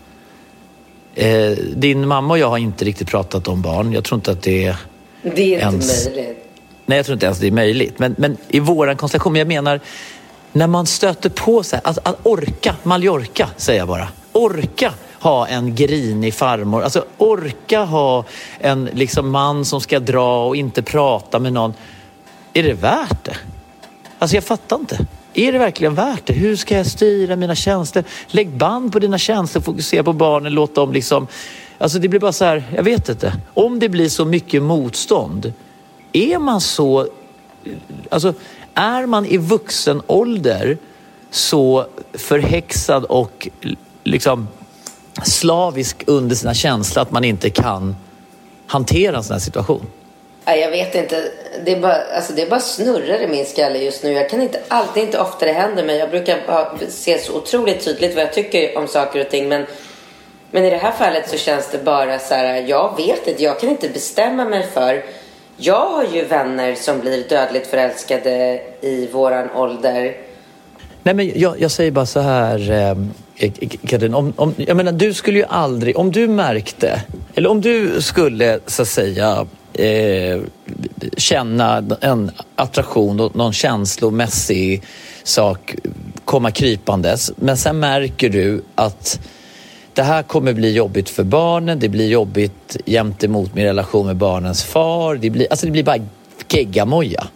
[1.14, 3.92] Eh, din mamma och jag har inte riktigt pratat om barn.
[3.92, 4.76] Jag tror inte att det är
[5.22, 6.06] Det är ens...
[6.06, 6.44] inte möjligt.
[6.86, 7.98] Nej, jag tror inte ens det är möjligt.
[7.98, 9.80] Men, men i våran konstellation, jag menar
[10.52, 15.74] när man stöter på sig, att, att orka, Mallorca säger jag bara orka ha en
[15.74, 16.82] grinig farmor.
[16.82, 18.24] Alltså orka ha
[18.58, 21.74] en liksom, man som ska dra och inte prata med någon.
[22.52, 23.36] Är det värt det?
[24.18, 25.06] Alltså jag fattar inte.
[25.34, 26.32] Är det verkligen värt det?
[26.32, 28.04] Hur ska jag styra mina känslor?
[28.26, 31.26] Lägg band på dina känslor, fokusera på barnen, låt dem liksom...
[31.78, 33.32] Alltså det blir bara så här, jag vet inte.
[33.54, 35.52] Om det blir så mycket motstånd,
[36.12, 37.08] är man så...
[38.08, 38.34] Alltså
[38.74, 40.78] är man i vuxen ålder
[41.30, 43.48] så förhäxad och
[44.08, 44.48] liksom
[45.24, 47.96] slavisk under sina känslor att man inte kan
[48.66, 49.86] hantera en sån här situation?
[50.56, 51.30] Jag vet inte.
[51.64, 54.12] Det är, bara, alltså det är bara snurrar i min skalle just nu.
[54.12, 55.96] Jag kan inte alltid, inte ofta det händer mig.
[55.96, 56.40] Jag brukar
[56.90, 59.48] se så otroligt tydligt vad jag tycker om saker och ting.
[59.48, 59.66] Men,
[60.50, 62.64] men i det här fallet så känns det bara så här.
[62.66, 63.42] Jag vet inte.
[63.42, 65.04] Jag kan inte bestämma mig för.
[65.56, 70.16] Jag har ju vänner som blir dödligt förälskade i våran ålder.
[71.02, 72.70] Nej men jag, jag säger bara så här.
[72.70, 72.94] Eh,
[73.38, 73.52] Eh,
[73.86, 77.02] Katrin, om, om, jag menar, du skulle ju aldrig, om du märkte,
[77.34, 80.40] eller om du skulle så att säga eh,
[81.16, 84.82] känna en attraktion och någon känslomässig
[85.22, 85.74] sak
[86.24, 89.20] komma krypandes, men sen märker du att
[89.94, 94.64] det här kommer bli jobbigt för barnen, det blir jobbigt gentemot min relation med barnens
[94.64, 95.98] far, det blir, alltså det blir bara
[96.48, 97.26] geggamoja.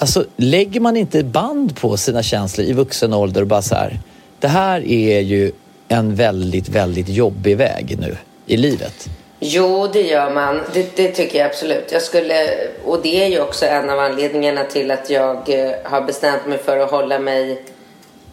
[0.00, 4.00] Alltså, lägger man inte band på sina känslor i vuxen ålder och bara så här,
[4.40, 5.52] det här är ju
[5.88, 9.08] en väldigt, väldigt jobbig väg nu i livet.
[9.40, 10.60] Jo, det gör man.
[10.72, 11.92] Det, det, tycker jag absolut.
[11.92, 12.48] Jag skulle,
[12.84, 16.58] och det är ju också en av anledningarna till att jag eh, har bestämt mig
[16.58, 17.62] för att hålla mig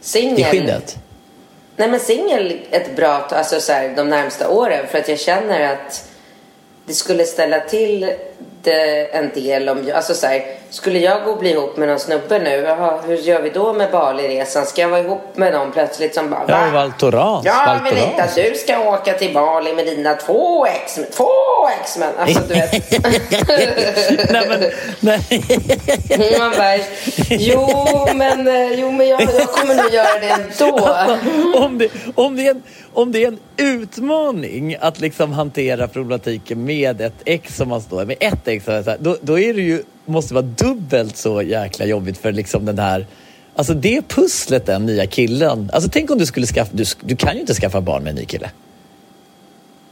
[0.02, 0.40] singel.
[0.40, 0.98] I skinnet?
[1.76, 4.88] Nej, men singel ett bra alltså så här, de närmsta åren.
[4.88, 6.10] För att jag känner att
[6.86, 8.12] det skulle ställa till
[8.66, 12.00] det en del om, alltså så här, skulle jag gå och bli ihop med någon
[12.00, 14.66] snubbe nu, jaha, hur gör vi då med Bali-resan?
[14.66, 16.46] Ska jag vara ihop med någon plötsligt som bara, va?
[16.48, 17.46] Ja, Valtoras.
[17.46, 21.30] Jag vill inte att du ska åka till Bali med dina två ex, två
[21.82, 22.14] ex-män.
[22.20, 22.72] Alltså du vet.
[24.32, 26.40] nej, men, nej.
[26.40, 26.78] Man bara,
[27.30, 30.86] jo men, eh, jo, men jag, jag kommer nog göra det ändå.
[30.96, 31.18] Alltså,
[31.60, 32.64] om, det, om, det är en,
[32.96, 38.06] om det är en utmaning att liksom hantera problematiken med ett ex som man står
[38.06, 38.66] med ett ex,
[39.00, 42.80] då, då är det ju, måste det vara dubbelt så jäkla jobbigt för liksom den
[42.80, 43.06] här
[43.58, 45.70] Alltså det pusslet den nya killen.
[45.74, 48.16] Alltså tänk om du skulle skaffa, du, du kan ju inte skaffa barn med en
[48.16, 48.50] ny kille.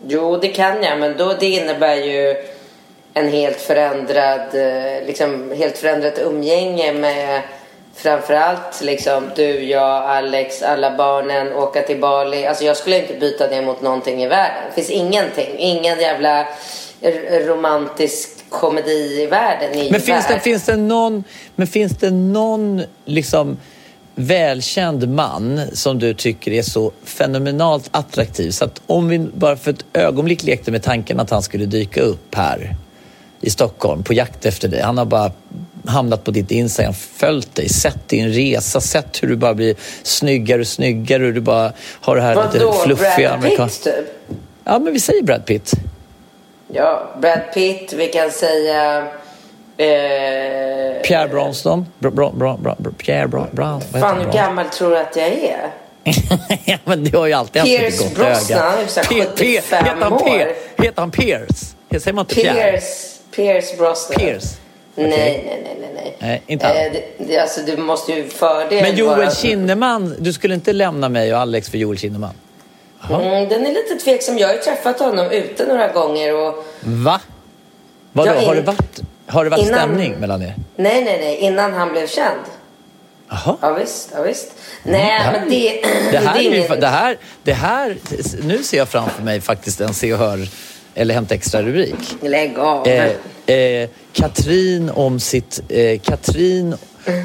[0.08, 2.36] Jo, det kan jag, men då det innebär ju
[3.14, 7.42] en helt förändrad, eh, liksom helt förändrat umgänge med
[7.96, 12.46] framförallt liksom du, jag, Alex, alla barnen, åka till Bali.
[12.46, 14.64] Alltså jag skulle inte byta det mot någonting i världen.
[14.70, 16.48] Det finns ingenting, ingen jävla
[17.48, 19.88] romantisk komedi i världen.
[19.92, 21.24] Men finns det, finns det någon,
[21.56, 23.58] men finns det någon liksom
[24.16, 29.72] välkänd man som du tycker är så fenomenalt attraktiv så att om vi bara för
[29.72, 32.76] ett ögonblick lekte med tanken att han skulle dyka upp här
[33.42, 34.82] i Stockholm på jakt efter dig.
[34.82, 35.32] Han har bara
[35.88, 40.62] hamnat på ditt Instagram, följt dig, sett din resa, sett hur du bara blir snyggare
[40.62, 43.94] och snyggare och du bara har det här Vadå, lite fluffiga Brad Pitt typ?
[44.64, 45.72] Ja, men vi säger Brad Pitt.
[46.68, 49.08] Ja, Brad Pitt, vi kan säga...
[49.78, 51.02] Eh...
[51.04, 51.86] Pierre Bronston.
[52.00, 55.72] Bra, bra, bra, bra, Pierre Bra, Bra, Fan, hur gammal tror du att jag är?
[56.66, 58.72] ja, men du har ju alltid Pierce haft ett gott Brosnan, öga.
[58.72, 60.84] Pierce Brosnan, 75 heter han år.
[60.84, 61.76] Heter han Pierce?
[61.90, 63.20] Säger man inte Pierce?
[63.36, 64.20] Pierce Brosnan.
[64.20, 64.63] Pierce.
[64.96, 65.10] Okay.
[65.10, 66.18] Nej, nej, nej, nej.
[66.20, 66.68] nej inte.
[66.68, 69.32] Eh, det, det, alltså, du måste ju fördel Men Joel vara...
[69.32, 72.34] Kinnaman, du skulle inte lämna mig och Alex för Joel Kinnaman?
[73.10, 74.38] Mm, den är lite tveksam.
[74.38, 76.66] Jag har ju träffat honom ute några gånger och...
[76.82, 77.22] Va?
[78.12, 78.48] Vadå, ja, in...
[78.48, 79.80] har det varit, har det varit innan...
[79.80, 80.56] stämning mellan er?
[80.76, 81.38] Nej, nej, nej.
[81.38, 82.40] Innan han blev känd.
[83.30, 83.58] Jaha.
[83.62, 84.10] Ja, visst.
[84.16, 84.52] Ja, visst.
[84.84, 85.82] Nej, det här, men det...
[86.12, 87.98] Det här, det, är ju, det, här, det här...
[88.44, 90.48] Nu ser jag framför mig faktiskt en Se och Hör
[90.96, 92.16] eller Hämta Extra-rubrik.
[92.22, 92.88] Lägg av.
[92.88, 95.62] Eh, eh, Katrin om sitt...
[95.70, 96.76] Eh, Katrin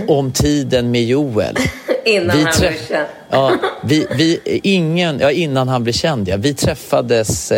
[0.09, 1.57] om tiden med Joel.
[2.04, 3.07] innan vi han blev känd.
[3.31, 6.37] ja, vi, vi, ingen, ja, innan han blev känd, ja.
[6.37, 7.52] Vi träffades...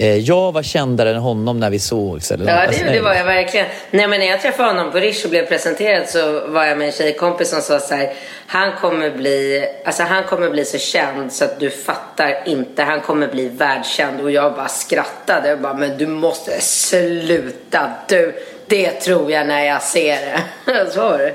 [0.00, 2.30] Eh, jag var kändare än honom när vi sågs.
[2.30, 3.66] Eller ja, det, det var jag verkligen.
[3.90, 6.86] Nej, men när jag träffade honom på Rish och blev presenterad så var jag med
[6.86, 8.12] en tjejkompis som sa så här.
[8.46, 12.82] Han kommer bli, alltså han kommer bli så känd så att du fattar inte.
[12.82, 14.20] Han kommer bli världskänd.
[14.20, 15.48] Och jag bara skrattade.
[15.48, 17.92] Jag bara, men du måste sluta.
[18.08, 18.34] Du,
[18.66, 20.90] det tror jag när jag ser det.
[20.92, 21.34] så var det.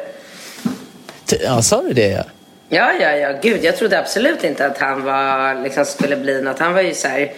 [1.43, 2.07] Ja, sa du det?
[2.07, 2.23] Ja.
[2.69, 3.29] Ja, ja, ja.
[3.41, 6.59] Gud, jag trodde absolut inte att han var, liksom, skulle bli något.
[6.59, 7.31] Han var ju så här,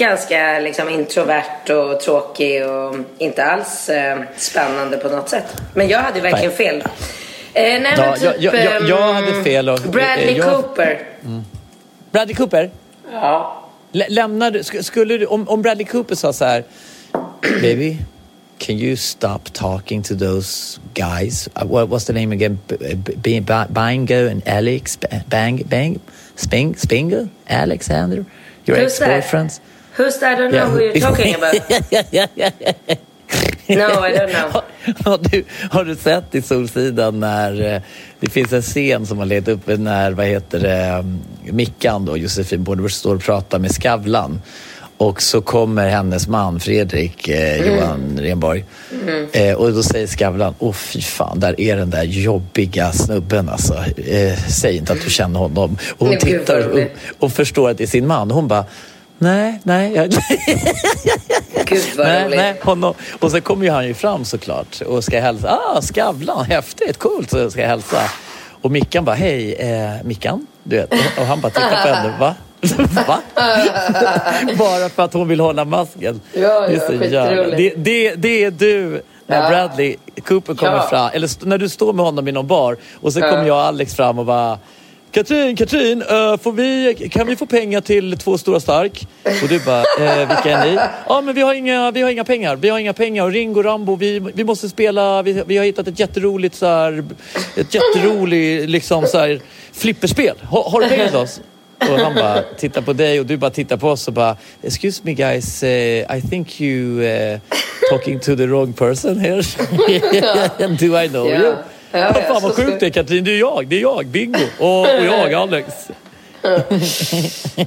[0.00, 5.62] ganska liksom, introvert och tråkig och inte alls eh, spännande på något sätt.
[5.74, 6.82] Men jag hade verkligen fel.
[7.54, 9.68] Eh, nej, ja, typ, jag, jag, jag, hade ehm, fel.
[9.68, 11.02] Och, Bradley jag, Cooper.
[11.24, 11.44] Mm.
[12.10, 12.70] Bradley Cooper?
[13.12, 13.64] Ja.
[13.92, 16.64] lämnar du, skulle du, om, om Bradley Cooper sa så här,
[17.42, 17.96] baby,
[18.58, 21.48] can you stop talking to those guys?
[21.48, 22.58] Uh, what, what's the name again?
[22.68, 24.98] B- B- Bango and Alex?
[25.26, 26.00] Bang, bang,
[26.36, 27.28] Sping, Spinger?
[27.46, 28.24] Alexander?
[28.66, 29.60] Your ex-boyfriends?
[29.96, 30.38] Who's that?
[30.38, 31.54] I don't know who you're talking about.
[33.68, 34.62] no, I don't know.
[35.04, 37.82] Har du, har du sett i Solsidan när eh,
[38.20, 42.16] det finns en scen som har letat upp när, vad heter det, um, Mickan då,
[42.16, 44.40] Josefin Bornebusch står och pratar med Skavlan
[45.00, 47.74] och så kommer hennes man Fredrik eh, mm.
[47.74, 48.64] Johan Renborg.
[49.02, 49.26] Mm.
[49.32, 53.74] Eh, och då säger Skavlan, åh fy fan, där är den där jobbiga snubben alltså.
[53.96, 55.78] Eh, säg inte att du känner honom.
[55.98, 56.80] Och hon tittar och,
[57.18, 58.30] och, förstår att det är sin man.
[58.30, 58.64] Hon bara,
[59.20, 59.92] nej, nej.
[59.94, 60.10] Jag...
[61.66, 62.36] Gud vad nej, roligt.
[62.38, 62.94] nej, honom.
[63.20, 65.58] Och så kommer ju han ju fram såklart och ska hälsa.
[65.74, 67.98] Ah, Skavlan, häftigt, coolt, så ska jag hälsa.
[68.62, 70.46] Och Mickan bara, hej, eh, Mickan?
[70.62, 70.92] Du vet.
[71.18, 72.34] Och han bara tittar på henne, va?
[73.06, 73.18] Va?
[74.58, 76.20] Bara för att hon vill hålla masken.
[76.32, 77.56] Ja, det, är så jävla...
[77.56, 79.48] det, det, det är du när.
[79.50, 80.88] Bradley Cooper kommer Ja.
[80.90, 81.10] fram.
[81.14, 83.94] Eller när du står med honom i någon bar och så kommer jag och Alex
[83.94, 84.58] fram och bara
[85.12, 86.02] Katrin, Katrin,
[86.40, 89.06] får vi, kan vi få pengar till två stora stark?
[89.42, 90.78] Och du bara, eh, vilka är ni?
[91.08, 92.56] Ja, men vi har, inga, vi har inga pengar.
[92.56, 93.24] Vi har inga pengar.
[93.24, 97.04] Och Ringo Rambo, vi, vi måste spela, vi, vi har hittat ett jätteroligt så här,
[97.56, 99.40] ett jätteroligt liksom så här,
[99.72, 100.36] flipperspel.
[100.42, 101.40] Har, har du pengar till oss?
[101.80, 105.00] Och han bara tittar på dig och du bara tittar på oss och bara Excuse
[105.04, 107.38] me guys, eh, I think you eh,
[107.90, 109.42] talking to the wrong person here.
[110.78, 111.38] Do I know Ja.
[111.40, 111.54] you?
[111.92, 114.38] Ja, Ja, fan vad sjukt det är Katrin, det är jag, det är jag, Bingo.
[114.58, 115.66] Och, och jag, Alex.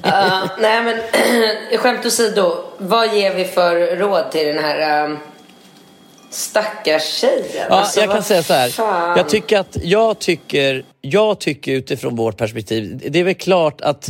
[0.04, 0.98] Ja, nej men
[1.78, 5.18] skämt åsido, vad ger vi för råd till den här um,
[6.30, 7.46] stackars tjejen?
[7.70, 8.70] Ja, Alltså, jag kan säga så här.
[8.70, 9.18] fan?
[9.18, 14.10] Jag tycker att, jag tycker, jag tycker utifrån vårt perspektiv, det är väl klart att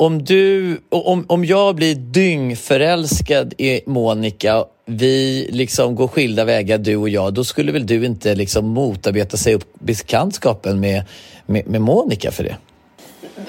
[0.00, 6.96] om du, om, om jag blir dyngförälskad i Monica, vi liksom går skilda vägar du
[6.96, 11.02] och jag, då skulle väl du inte liksom motarbeta sig upp bekantskapen med,
[11.46, 12.56] med, med Monica för det?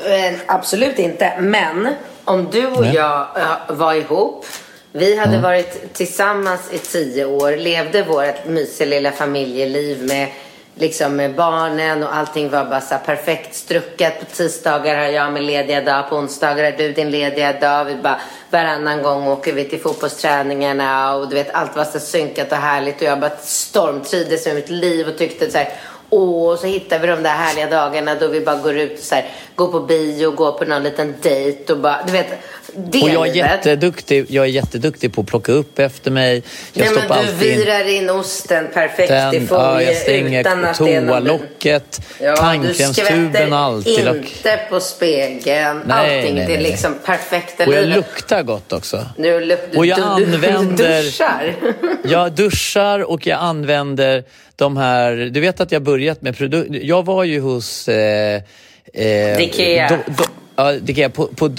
[0.05, 1.33] Eh, Absolut inte.
[1.39, 1.87] Men
[2.25, 2.95] om du och Nej.
[2.95, 4.45] jag eh, var ihop.
[4.91, 7.57] Vi hade varit tillsammans i tio år.
[7.57, 10.27] Levde vårt mysiga lilla familjeliv med,
[10.75, 14.19] liksom med barnen och allting var bara så perfekt struckat.
[14.19, 16.09] På tisdagar har jag min lediga dag.
[16.09, 17.85] På onsdagar har du din lediga dag.
[17.85, 22.51] Vi bara, varannan gång åker vi till fotbollsträningarna och du vet allt var så synkat
[22.51, 22.95] och härligt.
[22.95, 25.73] Och jag bara stormtrivdes med mitt liv och tyckte så här
[26.11, 29.15] och så hittar vi de där härliga dagarna då vi bara går ut och så
[29.15, 32.27] här, går på bio, går på någon liten dejt och bara, du vet,
[32.75, 33.35] det Och jag är, livet.
[33.51, 36.43] jätteduktig, jag är jätteduktig på att plocka upp efter mig.
[36.73, 39.91] Jag Nej, men du alltid in virar in osten perfekt i den, folie ja, jag
[39.91, 41.07] utan stänger att är någon...
[41.07, 42.93] toalocket, Ja, du tandkrämstuben
[43.31, 44.07] skvätter och alltid.
[44.07, 45.81] Och, inte på spegeln.
[45.85, 46.71] Nej, Allting, nej, det är nej, nej.
[46.71, 47.95] liksom perfekta och jag livet.
[47.97, 49.05] luktar gott också.
[49.17, 51.55] Du, luk- du, Och jag du, du, använder- Du duschar.
[52.03, 54.23] Jag duschar och jag använder
[54.55, 55.15] de här...
[55.31, 56.79] Du vet att jag börjat med produkter.
[56.83, 57.87] Jag var ju hos...
[57.87, 58.41] Eh,
[58.93, 59.89] eh, Dikea.
[59.89, 60.23] Do, do,
[60.55, 61.49] ja, Dikea, på, på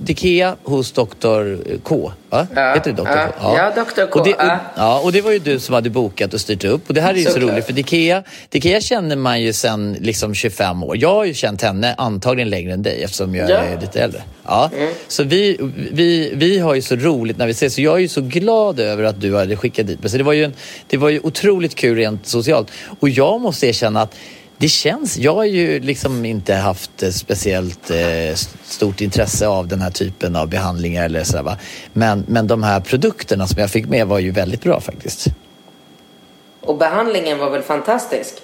[0.00, 2.12] Dikea hos Dr K.
[2.30, 2.46] Va?
[2.54, 3.26] Ja, Heter det Dr ja.
[3.40, 3.54] K?
[3.56, 4.06] Ja, Dr.
[4.10, 4.58] K, Och det, och, ja.
[4.76, 6.88] ja, och det var ju du som hade bokat och styrt upp.
[6.88, 7.50] Och det här är ju så Såklart.
[7.52, 10.96] roligt för Dikea, Dikea känner man ju sedan liksom 25 år.
[10.96, 13.56] Jag har ju känt henne antagligen längre än dig eftersom jag Ja.
[13.56, 14.22] är lite äldre.
[14.44, 14.70] Ja.
[15.08, 15.58] Så vi,
[15.92, 17.74] vi, vi har ju så roligt när vi ses.
[17.74, 20.10] Så jag är ju så glad över att du hade skickat dit mig.
[20.10, 20.52] Så det var ju, en,
[20.86, 22.70] det var ju otroligt kul rent socialt.
[23.00, 24.14] Och jag måste erkänna att
[24.62, 29.80] det känns, jag har ju liksom inte haft eh, speciellt eh, stort intresse av den
[29.80, 31.56] här typen av behandlingar eller sådär va.
[31.92, 35.26] Men, men de här produkterna som jag fick med var ju väldigt bra faktiskt.
[36.60, 38.34] Och behandlingen var väl fantastisk?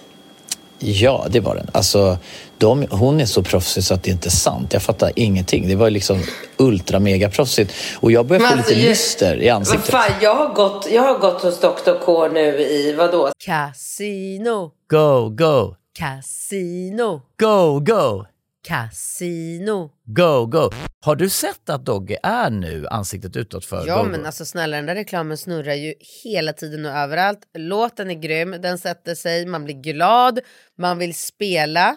[0.78, 1.66] Ja, det var den.
[1.72, 2.18] Alltså,
[2.58, 4.72] de, hon är så proffsig så att det inte är sant.
[4.72, 5.68] Jag fattar ingenting.
[5.68, 6.22] Det var liksom
[6.56, 7.74] ultra mega proffsigt.
[8.00, 9.90] Och jag börjar få alltså, lite lyster i ansiktet.
[9.90, 12.04] fan, jag har, gått, jag har gått hos Dr.
[12.04, 13.30] K nu i, vadå?
[13.44, 18.26] Casino, Go, go, casino, go, go,
[18.68, 19.90] casino.
[20.04, 20.70] go, go.
[21.00, 24.26] Har du sett att Dogge är nu ansiktet utåt för Ja Go, men Go?
[24.26, 27.38] alltså snälla den där reklamen snurrar ju hela tiden och överallt.
[27.58, 30.40] Låten är grym, den sätter sig, man blir glad,
[30.78, 31.96] man vill spela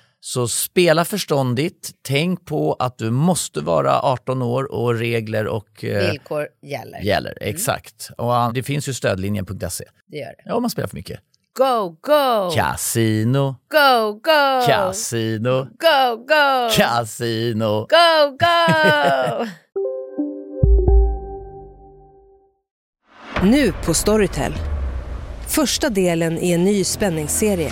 [0.23, 1.91] Så spela förståndigt.
[2.01, 6.99] Tänk på att du måste vara 18 år och regler och eh, Villkor gäller.
[7.01, 7.37] gäller.
[7.41, 8.09] Exakt.
[8.17, 9.85] Och det finns ju stödlinjen.se.
[10.07, 10.43] Det gör det.
[10.45, 11.19] Ja, om man spelar för mycket.
[11.57, 12.51] Go, go!
[12.55, 14.65] Casino, Go, go!
[14.67, 16.69] casino, Go, go!
[16.75, 17.87] casino.
[17.89, 19.45] Go, go!
[23.43, 24.53] Nu på Storytel.
[25.47, 27.71] Första delen i en ny spänningsserie.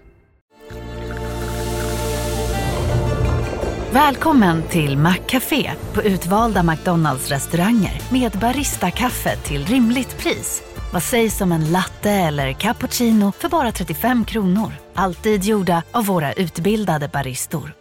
[3.93, 10.63] Välkommen till Maccafé på utvalda McDonalds restauranger med Baristakaffe till rimligt pris.
[10.93, 14.71] Vad sägs om en latte eller cappuccino för bara 35 kronor?
[14.93, 17.73] Alltid gjorda av våra utbildade baristor.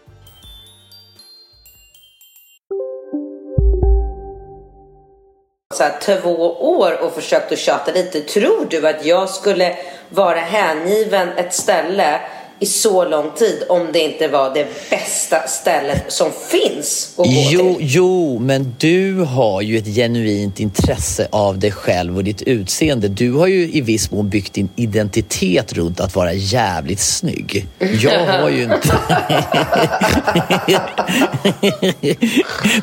[5.80, 8.20] så här, två år och försökt att tjata lite.
[8.20, 9.76] Tror du att jag skulle
[10.08, 12.20] vara hängiven ett ställe
[12.60, 17.24] i så lång tid om det inte var det bästa stället som finns att gå
[17.50, 17.86] Jo, till?
[17.88, 23.08] jo, men du har ju ett genuint intresse av dig själv och ditt utseende.
[23.08, 27.66] Du har ju i viss mån byggt din identitet runt att vara jävligt snygg.
[27.78, 28.80] Jag har ju inte...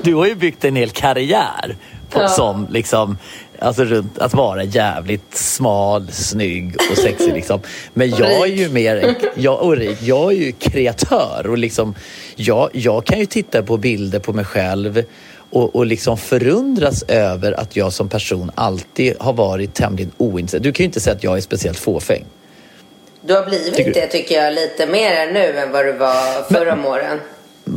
[0.04, 1.76] du har ju byggt en hel karriär
[2.10, 2.28] på, Ja.
[2.28, 3.18] som liksom...
[3.60, 7.60] Alltså runt att vara jävligt smal, snygg och sexig liksom.
[7.94, 11.96] Men jag är ju mer, jag, och rik, jag är ju kreatör och liksom,
[12.36, 15.04] jag, jag kan ju titta på bilder på mig själv
[15.50, 20.64] och, och liksom förundras över att jag som person alltid har varit tämligen ointresserad.
[20.64, 22.26] Du kan ju inte säga att jag är speciellt fåfäng.
[23.22, 26.74] Du har blivit Tycker det tycker jag lite mer nu än vad du var förra
[26.74, 27.20] om åren.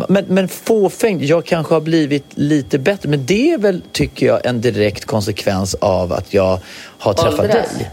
[0.08, 3.08] Men, men fåfäng, jag kanske har blivit lite bättre.
[3.08, 6.58] Men det är väl, tycker jag, en direkt konsekvens av att jag
[6.98, 7.78] har träffat Åldras.
[7.78, 7.90] dig.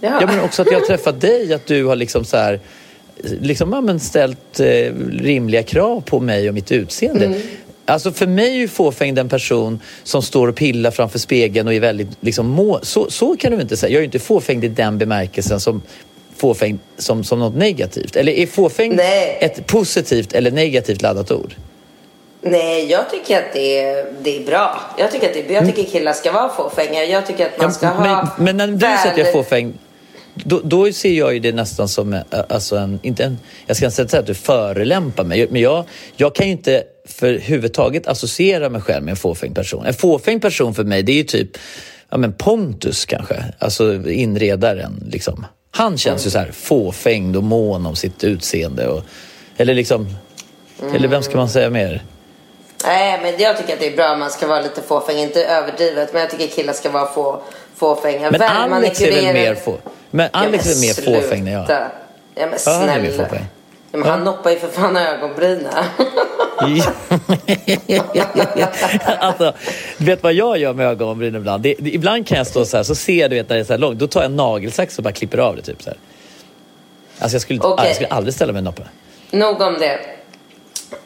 [0.00, 0.18] Ja.
[0.20, 2.60] Ja, men också att jag har träffat dig, att du har liksom så här,
[3.40, 4.66] liksom, ja, men ställt eh,
[5.12, 7.24] rimliga krav på mig och mitt utseende.
[7.24, 7.40] Mm.
[7.84, 11.74] Alltså för mig är ju fåfäng den person som står och pillar framför spegeln och
[11.74, 13.90] är väldigt liksom må- så, så kan du inte säga.
[13.90, 15.82] Jag är ju inte fåfäng i den bemärkelsen som
[16.36, 18.16] fåfäng som, som något negativt.
[18.16, 19.38] Eller är fåfäng Nej.
[19.40, 21.54] ett positivt eller negativt laddat ord?
[22.44, 24.80] Nej, jag tycker att det är, det är bra.
[24.98, 27.04] Jag tycker, att det är, jag tycker killar ska vara fåfänga.
[27.04, 28.04] Jag tycker att man ska Mm.
[28.04, 28.28] Ja, ha...
[28.36, 29.74] men, men när du säger att jag är väl- fåfäng,
[30.34, 33.86] då, då ser jag ju det nästan som eh, alltså en, inte en, jag ska
[33.86, 35.84] inte säga att du förelämpar mig, men jag,
[36.16, 39.86] jag kan ju inte för huvudtaget associera mig själv med en fåfäng person.
[39.86, 41.50] En fåfäng person för mig, det är ju typ
[42.10, 45.08] ja, men Pontus kanske, alltså inredaren.
[45.12, 45.46] Liksom.
[45.74, 48.88] Han känns ju så här fåfängd och mån om sitt utseende.
[48.88, 49.02] Och,
[49.56, 50.16] eller liksom,
[50.94, 52.02] eller vem ska man säga mer?
[52.84, 55.16] Nej, men jag tycker att det är bra om man ska vara lite fåfäng.
[55.16, 57.42] Inte överdrivet, men jag tycker killar ska vara få,
[57.76, 58.30] fåfänga.
[58.30, 59.76] Men Alex är väl mer, få,
[60.10, 61.66] men Alex är väl mer fåfäng än jag.
[61.68, 61.88] Ja,
[62.34, 62.78] men Ja, snälla.
[62.78, 63.44] han är mer fåfäng.
[63.92, 65.72] Ja, men han noppar ju för fan ögonbrynen.
[69.18, 69.52] alltså,
[69.98, 71.62] du vet vad jag gör med ögonbrynen ibland?
[71.62, 73.62] Det, det, ibland kan jag stå så här, så ser jag du vet, när det
[73.62, 73.98] är så här långt.
[73.98, 75.62] Då tar jag en nagelsax och bara klipper av det.
[75.62, 75.98] Typ, så här.
[77.18, 77.86] Alltså, jag, skulle, inte- Okej.
[77.86, 78.82] jag skulle aldrig ställa mig och noppa.
[79.30, 79.98] Nog om det.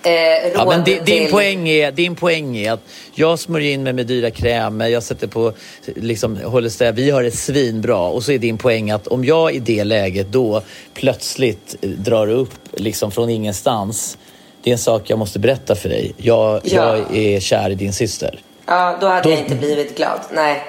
[0.02, 0.12] Eh,
[0.54, 2.80] Ja, men di- din, till- poäng är, din poäng är att
[3.14, 5.52] jag smörjer in mig med dyra krämer, jag sätter på,
[5.96, 7.98] liksom, håller ställ, vi har det svinbra.
[7.98, 10.62] Och så är din poäng att om jag i det läget då
[10.94, 14.18] plötsligt eh, drar upp liksom från ingenstans,
[14.62, 16.12] det är en sak jag måste berätta för dig.
[16.16, 16.96] Jag, Ja.
[16.96, 18.40] jag är kär i din syster.
[18.66, 20.20] Ja, då hade Då- jag inte blivit glad.
[20.34, 20.64] Nej,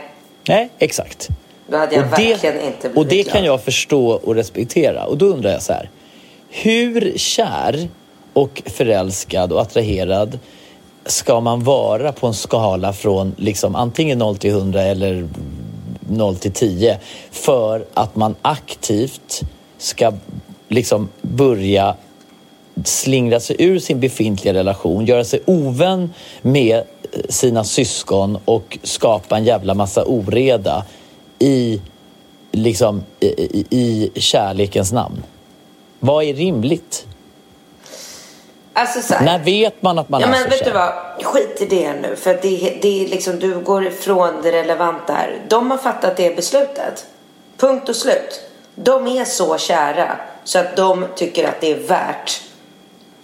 [0.47, 1.27] Nej, exakt.
[1.67, 3.35] då hade jag Och det, verkligen inte blivit och det glad.
[3.35, 5.05] kan jag förstå och respektera.
[5.05, 5.89] Och då undrar jag så här.
[6.49, 7.89] Hur kär
[8.37, 10.39] och förälskad och attraherad
[11.05, 15.27] ska man vara på en skala från liksom antingen 0 till 100 eller
[16.09, 16.99] 0 till 10
[17.31, 19.41] för att man aktivt
[19.77, 20.13] ska
[20.67, 21.95] liksom börja
[22.83, 26.83] slingra sig ur sin befintliga relation, göra sig ovän med
[27.29, 30.85] sina syskon och skapa en jävla massa oreda
[31.39, 31.81] i,
[32.51, 35.23] liksom, i, i, i kärlekens namn.
[35.99, 37.07] Vad är rimligt?
[38.77, 39.25] Alltså så här.
[39.25, 40.65] När vet man att man ja, är men så vet kär?
[40.65, 40.93] du vad?
[41.23, 42.15] Skit i det nu.
[42.15, 45.41] För det, det är liksom, du går ifrån det relevanta här.
[45.47, 47.05] De har fattat det beslutet.
[47.57, 48.41] Punkt och slut.
[48.75, 52.41] De är så kära så att de tycker att det är värt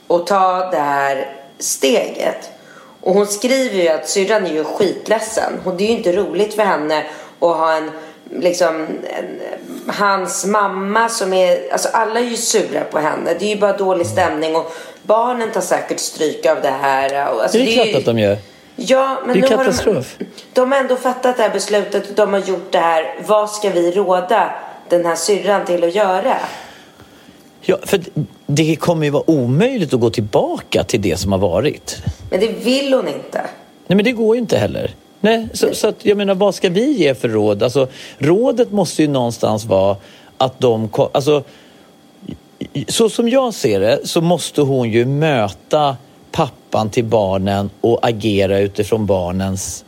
[0.07, 2.49] att ta det här steget.
[3.01, 5.53] Och hon skriver ju att syrran är ju skitledsen.
[5.65, 7.05] Och det är ju inte roligt för henne
[7.39, 7.91] att ha en
[8.39, 9.39] liksom en,
[9.87, 13.33] hans mamma som är, alltså alla är ju sura på henne.
[13.39, 17.13] Det är ju bara dålig stämning och barnen tar säkert stryk av det här.
[17.15, 18.37] Alltså, det är klart ju, att de gör.
[18.75, 20.15] Ja, men Det är har katastrof.
[20.19, 23.15] de, de har ändå fattat det här beslutet och de har gjort det här.
[23.25, 24.51] Vad ska vi råda
[24.89, 26.35] den här syrran till att göra?
[27.61, 28.01] Ja, för
[28.45, 31.97] det kommer ju vara omöjligt att gå tillbaka till det som har varit.
[32.31, 33.41] Men det vill hon inte.
[33.87, 34.91] Nej, men det går ju inte heller.
[35.19, 37.63] Nej, så, så att, jag menar, vad ska vi ge för råd?
[37.63, 37.87] Alltså,
[38.17, 39.95] rådet måste ju någonstans vara
[40.37, 40.89] att de...
[41.12, 41.43] Alltså,
[42.87, 45.97] så som jag ser det så måste hon ju möta
[46.31, 49.85] pappan till barnen och agera utifrån barnens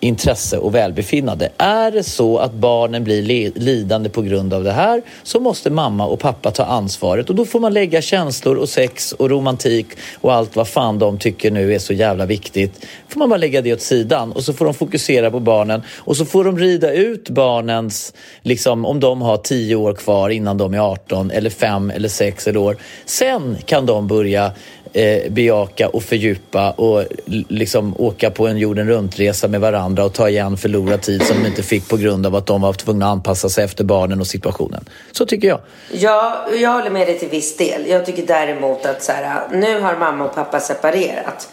[0.00, 1.48] intresse och välbefinnande.
[1.58, 6.06] Är det så att barnen blir lidande på grund av det här så måste mamma
[6.06, 9.86] och pappa ta ansvaret och då får man lägga känslor och sex och romantik
[10.20, 12.86] och allt vad fan de tycker nu är så jävla viktigt.
[13.08, 16.16] får man bara lägga det åt sidan och så får de fokusera på barnen och
[16.16, 20.74] så får de rida ut barnens, liksom om de har tio år kvar innan de
[20.74, 22.76] är 18 eller fem eller sex eller år.
[23.04, 24.52] Sen kan de börja
[24.96, 27.04] eh, bejaka och fördjupa och
[27.48, 31.48] liksom åka på en jorden runt-resa med varandra och ta igen förlorad tid som de
[31.48, 34.26] inte fick på grund av att de var tvungna att anpassa sig efter barnen och
[34.26, 34.84] situationen.
[35.12, 35.60] Så tycker jag.
[35.92, 37.86] Ja, jag håller med dig till viss del.
[37.86, 41.48] Jag tycker däremot att så här, nu har mamma och pappa separerat.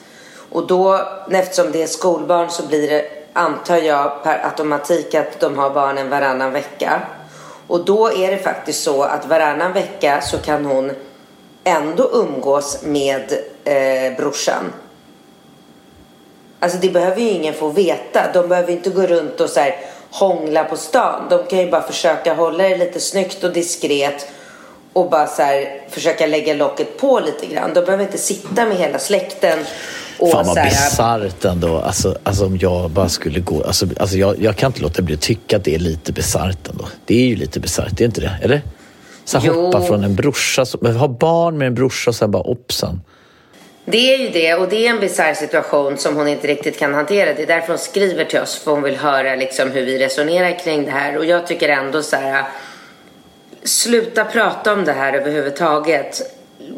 [0.50, 1.00] Och då,
[1.32, 6.10] eftersom det är skolbarn så blir det, antar jag, per automatik att de har barnen
[6.10, 7.02] varannan vecka.
[7.68, 10.91] Och då är det faktiskt så att varannan vecka så kan hon
[11.64, 13.34] ändå umgås med
[13.64, 14.74] eh, brorsan.
[16.59, 18.32] Alltså det behöver ju ingen få veta.
[18.34, 19.76] De behöver inte gå runt och så här
[20.11, 21.28] hångla på stan.
[21.30, 24.28] De kan ju bara försöka hålla det lite snyggt och diskret
[24.93, 27.74] och bara så här försöka lägga locket på lite grann.
[27.74, 29.59] De behöver inte sitta med hela släkten
[30.20, 31.80] och Fan vad här, bisarrt ändå.
[31.80, 33.64] Alltså, alltså om jag bara skulle gå...
[33.64, 36.68] Alltså, alltså jag, jag kan inte låta bli att tycka att det är lite bisarrt
[36.70, 36.88] ändå.
[37.05, 38.39] Det är ju lite bisarrt, det är inte det?
[38.41, 38.61] Eller?
[39.26, 40.66] Så här, hoppa från en brorsa,
[41.00, 43.02] ha barn med en brorsa och sen bara oppsan.
[43.86, 46.94] Det är ju det och det är en bisarr situation som hon inte riktigt kan
[46.94, 47.34] hantera.
[47.34, 50.60] Det är därför hon skriver till oss för hon vill höra liksom hur vi resonerar
[50.60, 51.18] kring det här.
[51.18, 52.46] Och jag tycker ändå så här.
[53.64, 56.22] Sluta prata om det här överhuvudtaget.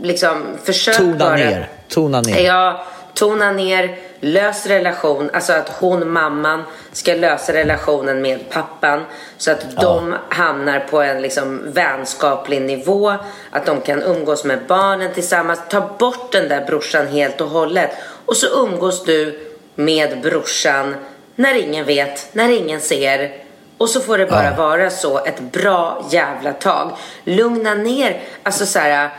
[0.02, 1.36] Liksom försök Tona bara.
[1.36, 1.70] ner.
[1.90, 2.46] Tona ner.
[2.46, 5.30] Ja, tona ner, lös relation.
[5.34, 9.04] Alltså att hon, mamman, ska lösa relationen med pappan.
[9.38, 13.14] Så att de hamnar på en liksom vänskaplig nivå.
[13.52, 15.60] Att de kan umgås med barnen tillsammans.
[15.70, 17.92] Ta bort den där brorsan helt och hållet.
[18.26, 19.40] Och så umgås du
[19.76, 20.96] med brorsan
[21.36, 23.32] när ingen vet, när ingen ser.
[23.78, 24.56] Och så får det bara Ja.
[24.58, 26.92] vara så ett bra jävla tag.
[27.24, 28.22] Lugna ner.
[28.44, 29.10] Alltså så här,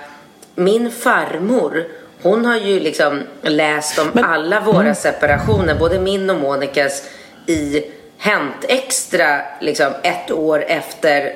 [0.54, 1.84] min farmor,
[2.26, 7.02] hon har ju liksom läst om alla våra separationer, både min och Monikas,
[7.46, 7.82] i
[8.18, 11.32] Hänt Extra liksom ett år efter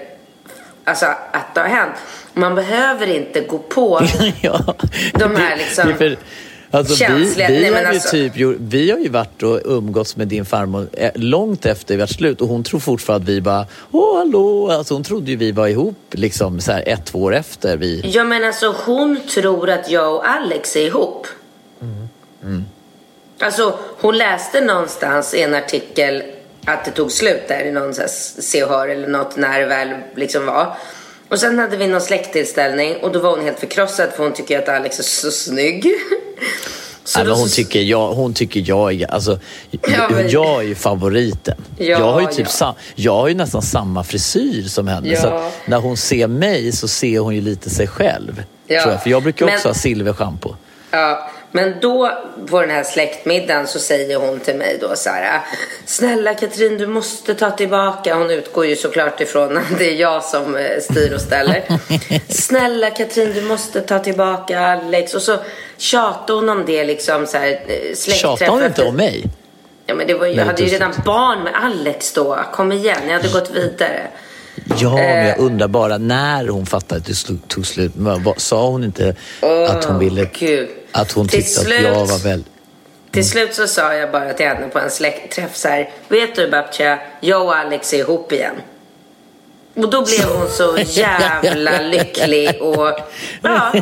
[0.84, 1.94] alltså, att det har hänt.
[2.32, 4.00] Man behöver inte gå på
[4.42, 4.74] ja.
[5.14, 6.16] de här liksom
[6.72, 10.28] Alltså, vi, känsliga- vi, Nej, har alltså- typ, vi har ju varit och umgåtts med
[10.28, 13.66] din farmor eh, långt efter vi varit slut och hon tror fortfarande att vi bara
[13.90, 14.70] Åh, hallå!
[14.70, 18.00] Alltså, hon trodde ju vi var ihop liksom så här ett, två år efter vi...
[18.04, 21.26] Ja men alltså hon tror att jag och Alex är ihop.
[23.38, 26.22] Alltså hon läste någonstans i en artikel
[26.64, 28.08] att det tog slut där i någon så här
[28.42, 30.76] se och hör eller något när det väl liksom var.
[31.30, 34.58] Och sen hade vi någon släkttillställning och då var hon helt förkrossad för hon tycker
[34.58, 35.86] att Alex är så snygg.
[37.04, 39.10] Så men hon, tycker jag, hon tycker jag är...
[39.12, 39.38] Alltså,
[39.70, 41.64] Ja, men- Jag är ju favoriten.
[41.78, 42.44] Ja, jag, har ju typ ja.
[42.46, 45.08] sam, jag har ju nästan samma frisyr som henne.
[45.08, 45.20] Ja.
[45.20, 48.42] Så när hon ser mig så ser hon ju lite sig själv.
[48.66, 49.02] Ja, Tror jag.
[49.02, 50.54] För jag brukar men- också ha silverschampo.
[50.90, 52.10] Ja, men då
[52.50, 55.40] på den här släktmiddagen så säger hon till mig då så här.
[55.86, 58.14] Snälla Katrin, du måste ta tillbaka.
[58.14, 61.62] Hon utgår ju såklart ifrån att det är jag som eh, styr och ställer.
[62.28, 65.14] Snälla Katrin, du måste ta tillbaka Alex.
[65.14, 65.36] Och så
[65.76, 67.48] tjatar hon om det liksom så här.
[67.66, 69.24] eh, Tjatar hon inte om mig?
[69.86, 72.38] Ja, men det var, jag Nej, hade ju redan barn med Alex då.
[72.52, 74.02] Kom igen, jag hade gått vidare.
[74.80, 75.44] Ja, men jag Eh.
[75.44, 77.92] undrar bara när hon fattade att det tog slut.
[78.36, 79.14] Sa hon inte
[79.68, 80.28] att hon ville...
[80.38, 80.68] Gud.
[80.92, 82.44] Att hon Till tyckte slut- att jag var väl...
[83.10, 85.90] Till slut så sa jag bara till henne på en släktträff så här.
[86.08, 88.54] Vet du Babtja, jag och Alex är ihop igen.
[89.76, 92.98] Och då blev hon så jävla lycklig och
[93.42, 93.72] ja.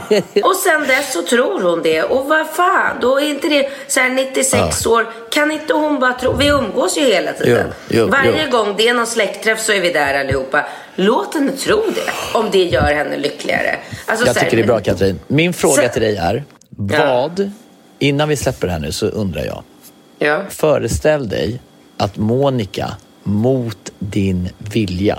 [0.44, 2.02] Och sen dess så tror hon det.
[2.02, 5.06] Och vad fan, då är inte det så här 96 år.
[5.30, 7.66] Kan inte hon bara tro, vi umgås ju hela tiden.
[7.88, 8.50] Jo, jo, Varje jo.
[8.58, 10.66] gång det är någon släktträff så är vi där allihopa.
[10.94, 13.76] Låt henne tro det, om det gör henne lyckligare.
[14.06, 15.20] Alltså, Jag här, tycker det är bra Katrin.
[15.26, 16.42] Min fråga Så- till dig är, Ja.
[16.80, 17.50] Vad,
[17.98, 19.62] innan vi släpper det här nu så undrar jag.
[20.18, 20.42] Ja.
[20.48, 21.60] Föreställ dig
[21.96, 25.18] att Monica mot din vilja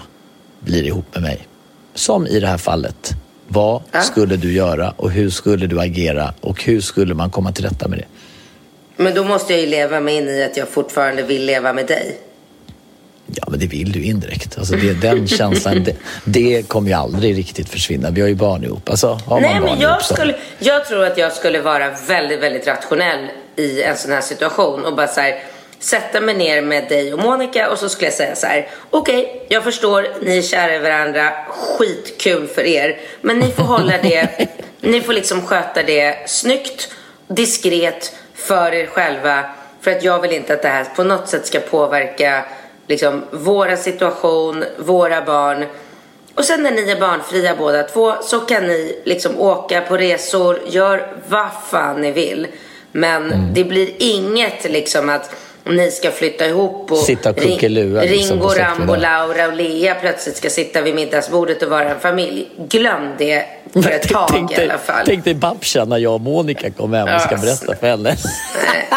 [0.59, 1.47] blir ihop med mig.
[1.93, 3.11] Som i det här fallet.
[3.47, 4.01] Vad Ja.
[4.01, 7.87] skulle du göra och hur skulle du agera och hur skulle man komma till rätta
[7.87, 8.05] med det?
[9.03, 11.87] Men då måste jag ju leva mig in i att jag fortfarande vill leva med
[11.87, 12.17] dig.
[13.33, 14.57] Ja, men det vill du indirekt.
[14.57, 18.09] Alltså det, den känslan, det, det kommer ju aldrig riktigt försvinna.
[18.09, 18.89] Vi har ju barn ihop.
[18.89, 20.13] Alltså, har Nej, man barn men jag, ihop så...
[20.13, 24.85] skulle, jag tror att jag skulle vara väldigt, väldigt rationell i en sån här situation
[24.85, 25.43] och bara så här,
[25.79, 28.67] sätta mig ner med dig och Monica och så skulle jag säga så här.
[28.89, 33.93] Okej, jag förstår, ni är kära i varandra, skitkul för er, men ni får hålla
[34.01, 34.47] det,
[34.81, 36.89] ni får liksom sköta det snyggt,
[37.27, 39.45] diskret för er själva
[39.81, 42.45] För att jag vill inte att det här på något sätt ska påverka
[42.89, 45.65] liksom, våra situation, våra barn.
[46.35, 50.59] Och sen när ni är barnfria båda två så kan ni liksom åka på resor,
[50.67, 52.47] gör vad fan ni vill.
[52.91, 53.53] Men Mm.
[53.53, 58.47] det blir inget liksom att ni ska flytta ihop och Sitta och Ring- liksom Ringo,
[58.49, 58.95] Rambo.
[58.95, 62.47] Laura och Lea plötsligt ska sitta vid middagsbordet och vara en familj.
[62.57, 65.03] Glöm det för ett tag tänk, i alla fall.
[65.05, 68.15] tänk dig Babsha när jag och Monica kommer hem och ska berätta för henne.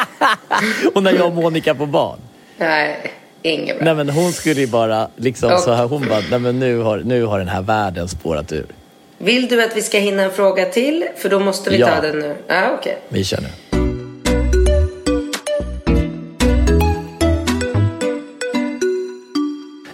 [0.95, 2.19] och när jag och Monica får barn.
[2.57, 3.13] Nej,
[3.43, 3.85] inget bra.
[3.85, 6.79] Nej men hon skulle ju bara liksom Och- så här, hon bara, nej men nu
[6.79, 8.67] har, nu har den här världen spårat ur.
[9.19, 11.05] Vill du att vi ska hinna en fråga till?
[11.17, 11.87] För då måste vi Ja.
[11.87, 12.35] ta den nu.
[12.47, 12.99] Ja, okej.
[13.09, 13.49] Vi kör nu.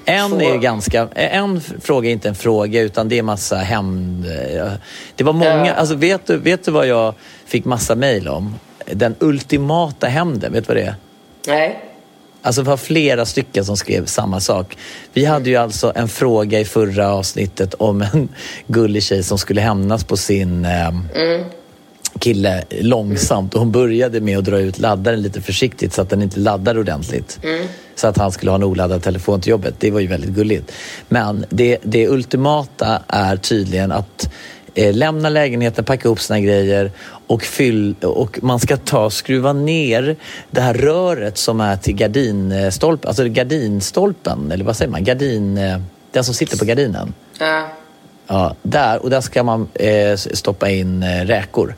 [0.04, 4.24] En är ganska, en fråga är inte en fråga utan det är massa hämnd.
[5.16, 5.72] Det var många, Ja.
[5.72, 7.14] alltså vet du, vet du vad jag
[7.46, 8.54] fick massa mejl om?
[8.86, 10.94] Den ultimata hämnden, vet du vad det är?
[11.46, 11.84] Nej.
[12.42, 14.76] Alltså det var flera stycken som skrev samma sak.
[15.12, 18.28] Vi hade ju alltså en fråga i förra avsnittet om en
[18.66, 20.90] gullig tjej som skulle hämnas på sin eh,
[22.18, 23.54] kille långsamt.
[23.54, 26.78] Och hon började med att dra ut laddaren lite försiktigt så att den inte laddar
[26.78, 27.38] ordentligt.
[27.94, 29.74] Så att han skulle ha en oladdad telefon till jobbet.
[29.78, 30.72] Det var ju väldigt gulligt.
[31.08, 34.30] Men det, det ultimata är tydligen att
[34.74, 36.92] eh, lämna lägenheten, packa upp sina grejer
[37.28, 40.16] och, fyll, och man ska ta skruva ner
[40.50, 45.04] det här röret som är till gardinstolpen, alltså gardinstolpen, eller vad säger man?
[45.04, 45.78] Gardin, eh,
[46.10, 47.14] den som sitter på gardinen.
[47.38, 47.68] Ja.
[48.26, 51.74] Ja, där, och där ska man eh, stoppa in eh, räkor.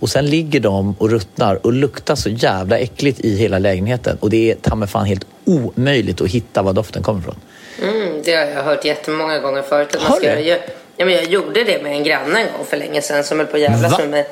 [0.00, 4.16] Och sen ligger de och ruttnar och luktar så jävla äckligt i hela lägenheten.
[4.20, 7.36] Och det är ta mig fan helt omöjligt att hitta var doften kommer ifrån.
[7.82, 9.94] Mm, det har jag hört jättemånga gånger förut.
[9.94, 10.40] Att man Har ska du?
[10.40, 10.60] göra.
[10.96, 13.46] Ja, men jag gjorde det med en granne en gång för länge sedan som höll
[13.46, 14.26] på att jävlas med mig.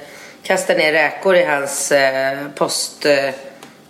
[0.47, 3.31] Kastade ner räkor i hans eh, post, eh,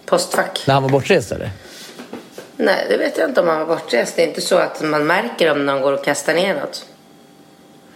[0.06, 0.62] postfack.
[0.66, 1.50] När han var bortrest eller?
[2.56, 4.16] Nej, det vet jag inte om han var bortrest.
[4.16, 6.86] Det är inte så att man märker om någon går och kastar ner något.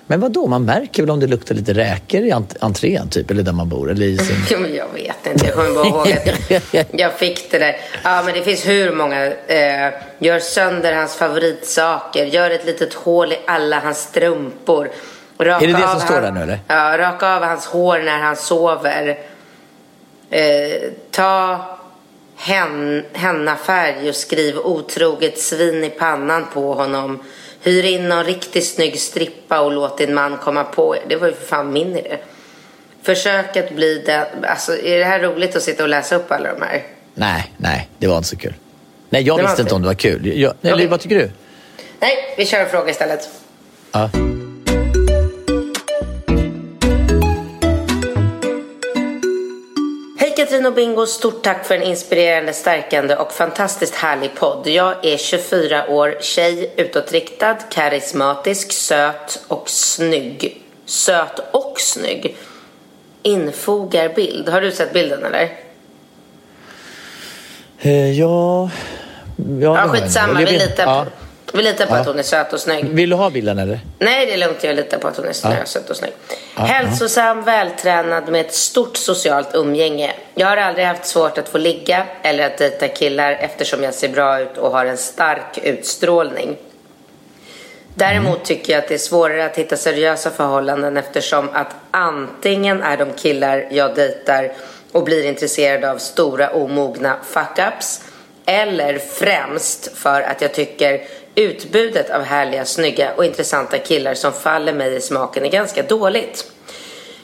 [0.06, 0.46] Men vad då?
[0.46, 3.68] man märker väl om det luktar lite räkor i ent- entrén typ, eller där man
[3.68, 4.36] bor, eller i sin...
[4.50, 5.46] Ja, men jag vet inte.
[5.46, 6.12] Jag kommer bara ihåg
[6.76, 7.76] att jag fick det där.
[8.02, 9.26] Ja, men det finns hur många.
[9.26, 12.24] Eh, gör sönder hans favoritsaker.
[12.24, 14.90] Gör ett litet hål i alla hans strumpor.
[15.44, 16.58] Raka Är det det som står han- där nu, eller?
[16.68, 19.18] Ja, raka av hans hår när han sover.
[20.30, 21.60] Eh, ta
[22.36, 27.22] hen, hennafärg och skriv otroget svin i pannan på honom.
[27.62, 31.02] Hyr in någon riktigt snygg strippa och låt din man komma på er.
[31.08, 32.16] Det var ju för fan min idé.
[33.02, 34.26] Försök att bli den...
[34.44, 36.82] Alltså, är det här roligt att sitta och läsa upp alla de här?
[37.14, 38.54] Nej, nej, det var inte så kul.
[39.10, 40.26] Nej, jag Det visste inte om det var kul.
[40.40, 40.86] Jag, eller Okej.
[40.86, 41.30] vad tycker du?
[42.00, 43.28] Nej, vi kör en fråga istället.
[43.92, 44.10] Ja.
[50.50, 54.66] Katrin och Bingo, stort tack för en inspirerande, stärkande och fantastiskt härlig podd.
[54.66, 60.62] Jag är 24 år, tjej, utåtriktad, karismatisk, söt och snygg.
[60.84, 62.36] Söt och snygg.
[63.22, 64.48] Infogar bild.
[64.48, 65.52] Har du sett bilden eller?
[67.80, 68.70] Eh, ja...
[69.60, 70.38] Ja, Ja, skitsamma.
[70.38, 71.06] Vi litar, ja.
[71.52, 72.00] Vi litar på Ja.
[72.00, 72.84] att hon är söt och snygg.
[72.84, 73.80] Vill du ha bilden eller?
[73.98, 74.64] Nej, det är lugnt.
[74.64, 75.34] Jag litar på att hon är Ja.
[75.34, 76.12] snö, söt och snygg.
[76.56, 80.12] Ja, Hälsosam, vältränad med ett stort socialt umgänge.
[80.34, 84.08] Jag har aldrig haft svårt att få ligga eller att dejta killar eftersom jag ser
[84.08, 86.56] bra ut och har en stark utstrålning.
[87.94, 92.96] Däremot tycker jag att det är svårare att hitta seriösa förhållanden eftersom att antingen är
[92.96, 94.52] de killar jag dejtar
[94.92, 98.00] och blir intresserad av stora omogna fuck-ups
[98.46, 101.00] eller främst för att jag tycker
[101.40, 106.52] utbudet av härliga, snygga och intressanta killar som faller mig i smaken är ganska dåligt.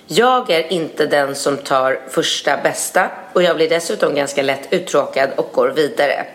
[0.06, 5.30] Jag är inte den som tar första bästa och jag blir dessutom ganska lätt uttråkad
[5.36, 6.26] och går vidare.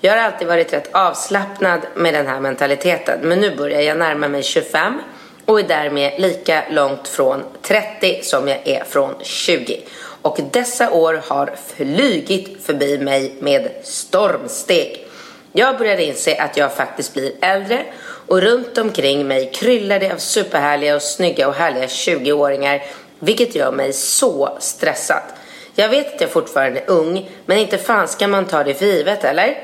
[0.00, 4.28] Jag har alltid varit rätt avslappnad med den här mentaliteten men nu börjar jag närma
[4.28, 5.00] mig 25
[5.44, 9.80] och är därmed lika långt från 30 som jag är från 20.
[10.22, 15.07] Och dessa år har flygit förbi mig med stormsteg.
[15.52, 17.84] Jag börjar inse att jag faktiskt blir äldre
[18.26, 22.82] och runt omkring mig kryllar det av superhärliga och snygga och härliga 20-åringar
[23.18, 25.22] vilket gör mig så stressad.
[25.74, 28.86] Jag vet att jag fortfarande är ung men inte fan ska man ta det för
[28.86, 29.58] givet eller?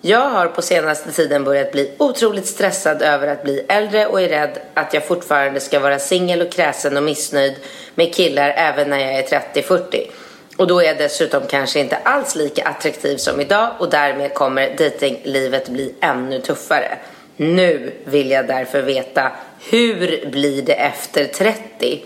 [0.00, 4.28] Jag har på senaste tiden börjat bli otroligt stressad över att bli äldre och är
[4.28, 7.54] rädd att jag fortfarande ska vara singel och kräsen och missnöjd
[7.94, 10.10] med killar även när jag är 30-40.
[10.56, 14.76] Och då är jag dessutom kanske inte alls lika attraktiv som idag och därmed kommer
[14.76, 16.98] datinglivet bli ännu tuffare.
[17.36, 19.32] Nu vill jag därför veta
[19.70, 22.04] hur blir det efter 30?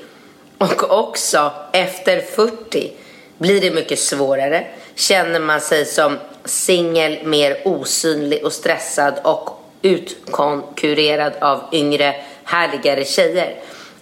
[0.59, 2.93] Och också efter 40
[3.39, 4.67] blir det mycket svårare.
[4.95, 9.51] känner man sig som singel, mer osynlig och stressad och
[9.83, 13.55] utkonkurrerad av yngre, härligare tjejer.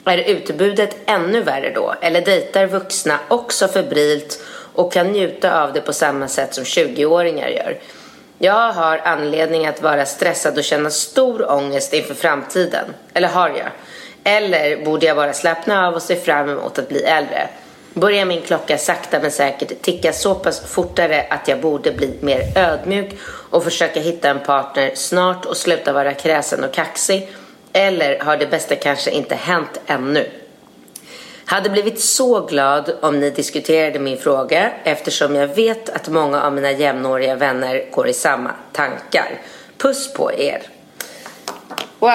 [0.06, 1.94] Är utbudet ännu värre då?
[2.00, 4.40] Eller dejtar vuxna också febrilt
[4.74, 7.78] och kan njuta av det på samma sätt som 20-åringar gör?
[8.38, 12.84] Jag har anledning att vara stressad och känna stor ångest inför framtiden.
[13.14, 13.68] Eller har jag?
[14.24, 17.48] Eller borde jag bara slappna av och se fram emot att bli äldre?
[17.94, 22.58] Börjar min klocka sakta men säkert ticka så pass fortare att jag borde bli mer
[22.58, 23.18] ödmjuk
[23.50, 27.28] och försöka hitta en partner snart och sluta vara kräsen och kaxig?
[27.76, 30.30] Eller har det bästa kanske inte hänt ännu?
[31.44, 36.52] Hade blivit så glad om ni diskuterade min fråga eftersom jag vet att många av
[36.52, 39.40] mina jämnåriga vänner går i samma tankar.
[39.78, 40.62] Puss på er!
[41.98, 42.10] Wow!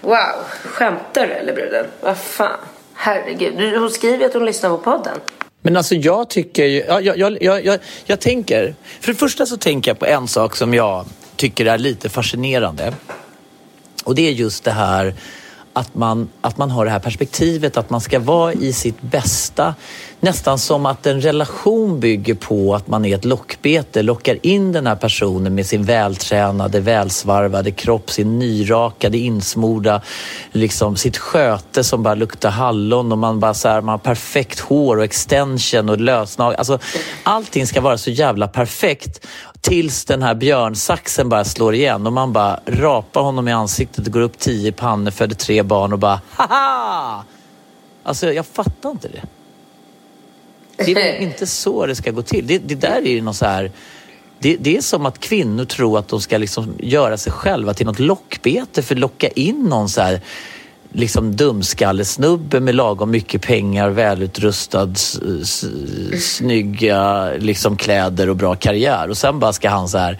[0.00, 0.44] Wow!
[0.64, 1.86] Skämtar du eller bruden?
[2.00, 2.58] Vad fan?
[2.94, 3.78] Herregud.
[3.78, 5.18] Hon skriver att hon lyssnar på podden.
[5.62, 9.56] Men alltså jag tycker ju, jag, jag, jag, jag, jag tänker, för det första så
[9.56, 11.06] tänker jag på en sak som jag
[11.36, 12.92] tycker är lite fascinerande.
[14.08, 15.14] Och det är just det här
[15.72, 19.74] att man, att man har det här perspektivet att man ska vara i sitt bästa.
[20.20, 24.86] Nästan som att en relation bygger på att man är ett lockbete, lockar in den
[24.86, 30.02] här personen med sin vältränade, välsvarvade kropp, sin nyrakade, insmorda,
[30.52, 34.60] liksom sitt sköte som bara luktar hallon och man bara så här, man har perfekt
[34.60, 36.54] hår och extension och lösnag.
[36.54, 36.78] Alltså,
[37.22, 39.26] allting ska vara så jävla perfekt
[39.60, 44.12] tills den här björnsaxen bara slår igen och man bara rapar honom i ansiktet och
[44.12, 47.24] går upp tio pannor, föder tre barn och bara haha!
[48.02, 49.22] Alltså jag fattar inte det.
[50.84, 52.46] Det är inte så det ska gå till.
[52.46, 53.72] Det, det där är ju något så här...
[54.38, 57.86] Det, det, är som att kvinnor tror att de ska liksom göra sig själva till
[57.86, 60.20] något lockbete för att locka in någon så här
[60.92, 64.94] liksom dumskallesnubbe med lagom mycket pengar, välutrustad,
[66.20, 69.10] snygga liksom kläder och bra karriär.
[69.10, 70.18] Och sen bara ska han så här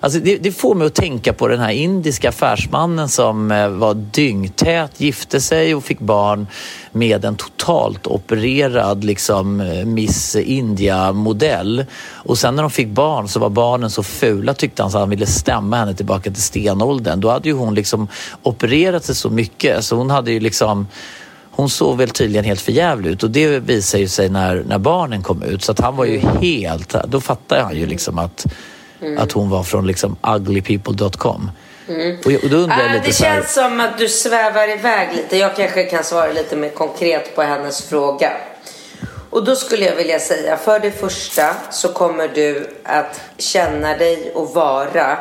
[0.00, 3.94] Alltså det, det, får mig att tänka på den här indiska affärsmannen som eh, var
[3.94, 6.46] dyngtät, gifte sig och fick barn
[6.92, 11.84] med en totalt opererad liksom, eh, Miss India-modell.
[12.12, 15.10] Och sen när de fick barn så var barnen så fula tyckte han så han
[15.10, 17.20] ville stämma henne tillbaka till stenåldern.
[17.20, 18.08] Då hade ju hon liksom
[18.42, 20.86] opererat sig så mycket så hon hade ju liksom
[21.50, 25.22] hon såg väl tydligen helt förjävlig ut och det visade ju sig när, när barnen
[25.22, 25.64] kom ut.
[25.64, 28.46] Så att han var ju helt, då fattade han ju liksom att
[29.02, 29.18] Mm.
[29.18, 31.50] Att hon var från liksom uglypeople.com.
[31.88, 32.16] Mm.
[32.24, 33.34] Och, och då undrar jag äh, lite det så här...
[33.34, 35.36] känns som att du svävar iväg lite.
[35.36, 38.32] Jag kanske kan svara lite mer konkret på hennes fråga.
[39.30, 44.32] Och då skulle jag vilja säga, för det första så kommer du att känna dig
[44.34, 45.18] och vara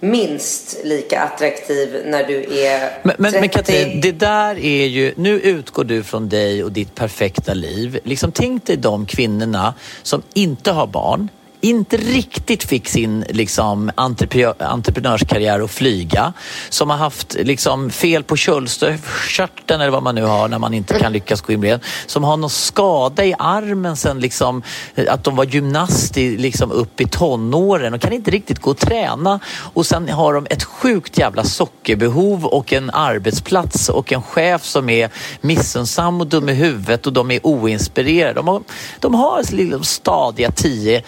[0.00, 3.40] minst lika attraktiv när du är men, men, 30.
[3.40, 7.98] Men Katrin, det där är ju, nu utgår du från dig och ditt perfekta liv.
[8.04, 11.28] Liksom tänk dig de kvinnorna som inte har barn,
[11.60, 16.32] inte riktigt fick sin liksom, entreprenörskarriär att flyga.
[16.68, 20.98] Som har haft liksom, fel på köldstörten eller vad man nu har när man inte
[20.98, 24.62] kan lyckas gå in med Som har någon skada i armen sen liksom,
[25.08, 28.78] att de var gymnast i, liksom, upp i tonåren och kan inte riktigt gå och
[28.78, 29.40] träna.
[29.74, 34.88] Och sen har de ett sjukt jävla sockerbehov och en arbetsplats och en chef som
[34.88, 38.34] är missunnsam och dum i huvudet och de är oinspirerade.
[38.34, 38.62] De har,
[39.00, 41.02] de har liksom stadiga tio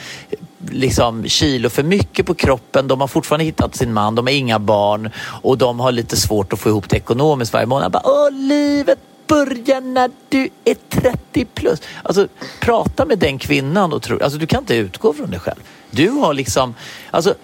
[0.70, 2.88] liksom kilo för mycket på kroppen.
[2.88, 5.10] De har fortfarande hittat sin man, de har inga barn
[5.42, 7.92] och de har lite svårt att få ihop det ekonomiskt varje månad.
[7.92, 11.82] Bara, Åh, livet börjar när du är 30 plus.
[12.02, 12.28] Alltså,
[12.60, 15.60] prata med den kvinnan och tro, alltså du kan inte utgå från dig själv.
[15.90, 16.74] Du har liksom,
[17.10, 17.34] alltså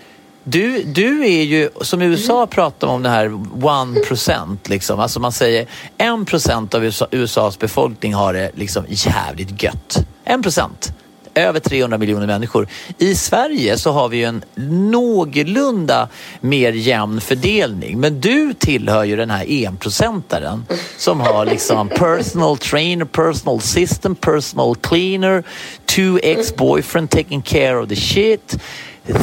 [0.44, 3.32] du, du är ju, som USA pratar om det här
[3.66, 5.00] one procent, liksom.
[5.00, 5.66] alltså man säger
[5.96, 10.06] en procent av USA, USAs befolkning har det liksom jävligt gött.
[10.24, 10.92] En procent
[11.34, 12.68] över 300 miljoner människor.
[12.98, 14.44] I Sverige så har vi ju en
[14.90, 16.08] någorlunda
[16.40, 18.00] mer jämn fördelning.
[18.00, 20.66] Men du tillhör ju den här enprocentaren
[20.96, 25.44] som har liksom personal trainer, personal system, personal cleaner,
[25.86, 28.58] two ex-boyfriend taking care of the shit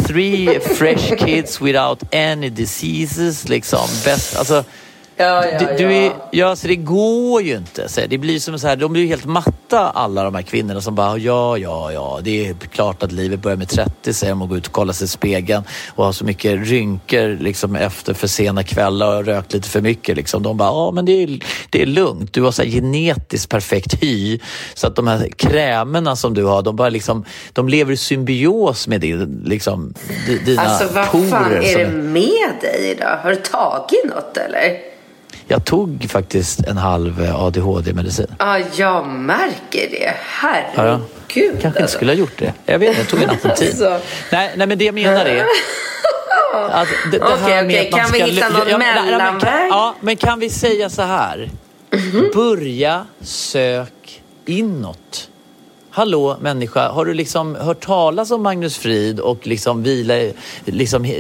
[0.08, 3.50] three fresh kids without any diseases.
[3.50, 3.88] Liksom.
[4.06, 4.64] Best, alltså,
[5.18, 7.90] Ja, ja, du, du är, ja, så det går ju inte.
[7.90, 10.96] Så det blir som så här, de blir helt matta alla de här kvinnorna som
[10.96, 14.50] bara ja, ja, ja, det är klart att livet börjar med 30 säger de och
[14.50, 15.64] går ut och kollar sig i spegeln
[15.96, 20.18] och har så mycket rynkor liksom efter för sena kvällar och rökt lite för mycket.
[20.18, 20.44] Liksom.
[20.44, 21.40] De bara, ja men det är,
[21.70, 22.34] det är lugnt.
[22.34, 24.40] Du har så genetiskt perfekt hy
[24.74, 28.88] så att de här krämerna som du har, de bara liksom, de lever i symbios
[28.88, 29.94] med din, liksom,
[30.46, 33.18] dina Alltså vad porer fan är det med dig idag?
[33.24, 34.96] Har du tagit något eller?
[35.48, 38.28] Jag tog faktiskt en halv ADHD-medicin.
[38.40, 40.14] Ja, jag märker det.
[40.22, 40.76] Herregud.
[40.78, 41.00] Ja.
[41.28, 41.98] Kanske inte alltså.
[41.98, 42.54] skulle ha gjort det.
[42.66, 43.68] Jag vet inte, jag tog en alternativ.
[43.68, 44.00] Alltså.
[44.32, 45.46] Nej, nej, men det jag menar är...
[46.72, 47.88] Att det, det här Okej, med okej.
[47.88, 49.68] att man Kan vi hitta någon ja, men- ja, men kan- mellanväg?
[49.72, 51.50] Ja, men kan vi säga så här?
[51.92, 52.32] Mhm.
[52.34, 55.30] Börja sök inåt.
[55.90, 60.32] Hallå människa, har du liksom hört talas om Magnus Frid och liksom vila
[60.66, 61.14] liksom,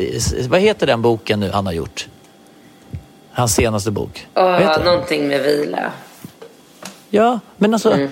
[0.50, 2.08] vad heter den boken nu han har gjort?
[3.36, 4.28] Hans senaste bok.
[4.34, 4.86] Den?
[4.86, 5.92] någonting med vila.
[7.10, 7.92] Ja, men alltså.
[7.92, 8.10] Mm.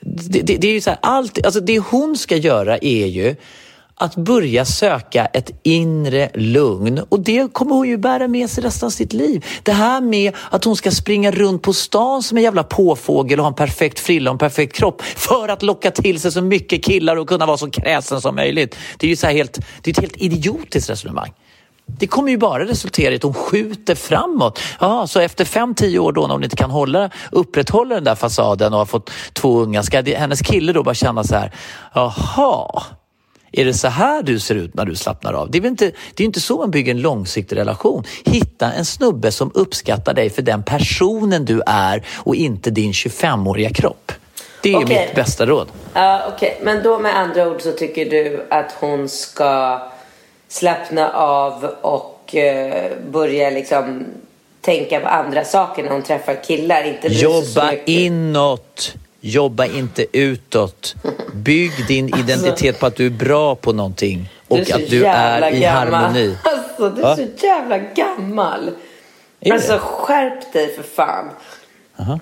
[0.00, 3.36] Det, det, det är ju så här, allt, alltså det hon ska göra är ju
[3.94, 8.86] att börja söka ett inre lugn och det kommer hon ju bära med sig resten
[8.86, 9.44] av sitt liv.
[9.62, 13.44] Det här med att hon ska springa runt på stan som en jävla påfågel och
[13.44, 16.84] ha en perfekt frilla och en perfekt kropp för att locka till sig så mycket
[16.84, 18.76] killar och kunna vara så kräsen som möjligt.
[18.98, 21.32] Det är ju så helt, det är ett helt idiotiskt resonemang.
[21.98, 24.60] Det kommer ju bara resultera i att hon skjuter framåt.
[24.80, 28.14] Ja, så efter fem, tio år då när hon inte kan hålla, upprätthålla den där
[28.14, 31.52] fasaden och har fått två unga, ska hennes kille då bara känna så här,
[31.94, 32.82] jaha,
[33.52, 35.50] är det så här du ser ut när du slappnar av?
[35.50, 38.04] Det är, väl inte, det är inte så man bygger en långsiktig relation.
[38.24, 43.70] Hitta en snubbe som uppskattar dig för den personen du är och inte din 25-åriga
[43.70, 44.12] kropp.
[44.62, 45.06] Det är Okej.
[45.06, 45.68] mitt bästa råd.
[45.94, 46.60] Ja, okej.
[46.62, 49.80] Men då med andra ord så tycker du att hon ska
[50.48, 54.04] slappna av och eh, börja liksom
[54.60, 56.82] tänka på andra saker när hon träffar killar.
[56.84, 58.94] Inte Jobba inåt.
[59.20, 60.94] Jobba inte utåt.
[61.34, 65.60] Bygg din identitet på att du är bra på någonting och att du är i
[65.60, 65.94] gammal.
[65.94, 66.36] harmoni.
[66.44, 67.16] Alltså, du är Va?
[67.16, 68.70] så jävla gammal.
[69.40, 69.78] Är alltså, det?
[69.78, 71.30] skärp dig för fan.
[71.98, 72.18] Aha.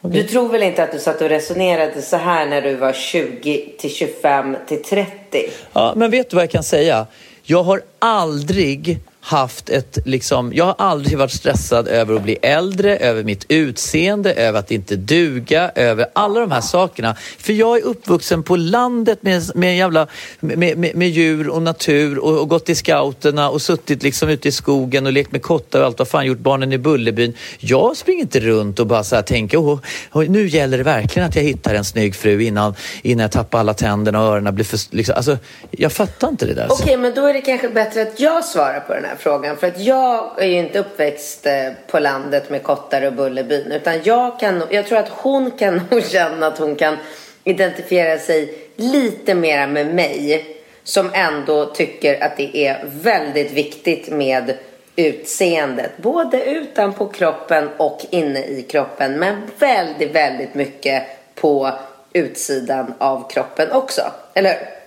[0.00, 3.74] Du tror väl inte att du satt och resonerade så här när du var 20
[3.78, 5.50] till 25 till 30?
[5.72, 7.06] Ja, men vet du vad jag kan säga?
[7.44, 12.96] Jag har aldrig haft ett, liksom, jag har aldrig varit stressad över att bli äldre,
[12.96, 17.16] över mitt utseende, över att inte duga, över alla de här sakerna.
[17.38, 20.06] För jag är uppvuxen på landet med, med, jävla,
[20.40, 24.48] med, med, med djur och natur och, och gått i scouterna och suttit liksom ute
[24.48, 27.34] i skogen och lekt med kottar och allt vad fan gjort barnen i Bullerbyn.
[27.58, 29.80] Jag springer inte runt och bara så här tänker, oh,
[30.12, 33.58] oh, nu gäller det verkligen att jag hittar en snygg fru innan, innan jag tappar
[33.58, 34.96] alla tänderna och öronen blir för...
[34.96, 35.38] Liksom, alltså,
[35.70, 36.66] jag fattar inte det där.
[36.70, 39.56] Okej, men då är det kanske bättre att jag svarar på den här frågan.
[39.56, 43.72] För att jag är ju inte uppväxt eh, på landet med kottar och Bullerbyn.
[43.72, 46.96] Utan jag, kan, jag tror att hon kan nog känna att hon kan
[47.44, 50.46] identifiera sig lite mera med mig.
[50.84, 54.54] Som ändå tycker att det är väldigt viktigt med
[54.96, 55.90] utseendet.
[55.96, 59.18] Både utanpå kroppen och inne i kroppen.
[59.18, 61.02] Men väldigt, väldigt mycket
[61.34, 61.72] på
[62.12, 64.02] utsidan av kroppen också.
[64.34, 64.81] Eller hur?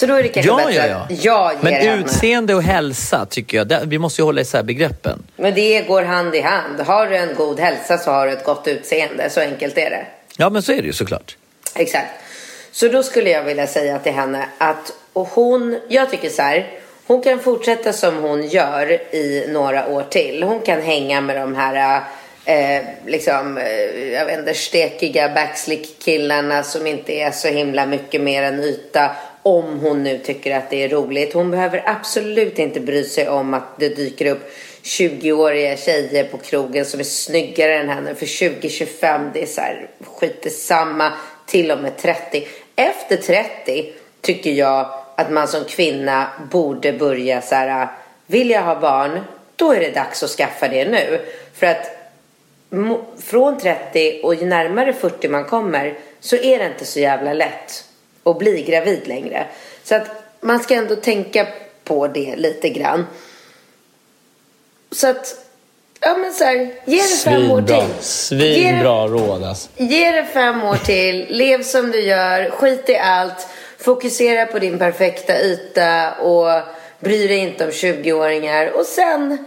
[0.00, 0.96] Så då är det kanske Ja, bättre ja, ja.
[0.96, 1.96] att jag ger Men henne.
[2.00, 5.22] utseende och hälsa tycker jag, det, vi måste ju hålla isär begreppen.
[5.36, 6.80] Men det går hand i hand.
[6.80, 9.30] Har du en god hälsa så har du ett gott utseende.
[9.30, 10.06] Så enkelt är det.
[10.36, 11.36] Ja, men så är det ju såklart.
[11.74, 12.06] Exakt.
[12.72, 16.66] Så då skulle jag vilja säga till henne att och hon, jag tycker så här.
[17.06, 20.42] Hon kan fortsätta som hon gör i några år till.
[20.42, 22.02] Hon kan hänga med de här
[22.44, 28.42] eh, liksom, eh, jag vet inte, stekiga backslick-killarna som inte är så himla mycket mer
[28.42, 29.10] än yta.
[29.48, 31.34] Om hon nu tycker att det är roligt.
[31.34, 36.84] Hon behöver absolut inte bry sig om att det dyker upp 20-åriga tjejer på krogen
[36.84, 38.14] som är snyggare än henne.
[38.14, 41.12] För 20-25 det är så här skit samma.
[41.46, 42.46] Till och med 30.
[42.76, 47.88] Efter 30 tycker jag att man som kvinna borde börja så här.
[48.26, 49.20] Vill jag ha barn?
[49.56, 51.20] Då är det dags att skaffa det nu.
[51.54, 51.90] För att
[53.22, 57.87] från 30 och ju närmare 40 man kommer så är det inte så jävla lätt
[58.30, 59.46] att bli gravid längre.
[59.84, 60.06] Så att
[60.40, 61.46] man ska ändå tänka
[61.84, 63.06] på det lite grann.
[64.92, 65.34] Så att,
[66.00, 67.94] ja men så här, ge det fem år till.
[68.00, 69.68] Svinbra råd alltså.
[69.76, 73.46] Ge det fem år till, lev som du gör, skit i allt,
[73.78, 76.62] fokusera på din perfekta yta och
[77.00, 78.70] bry dig inte om 20-åringar.
[78.70, 79.46] Och sen,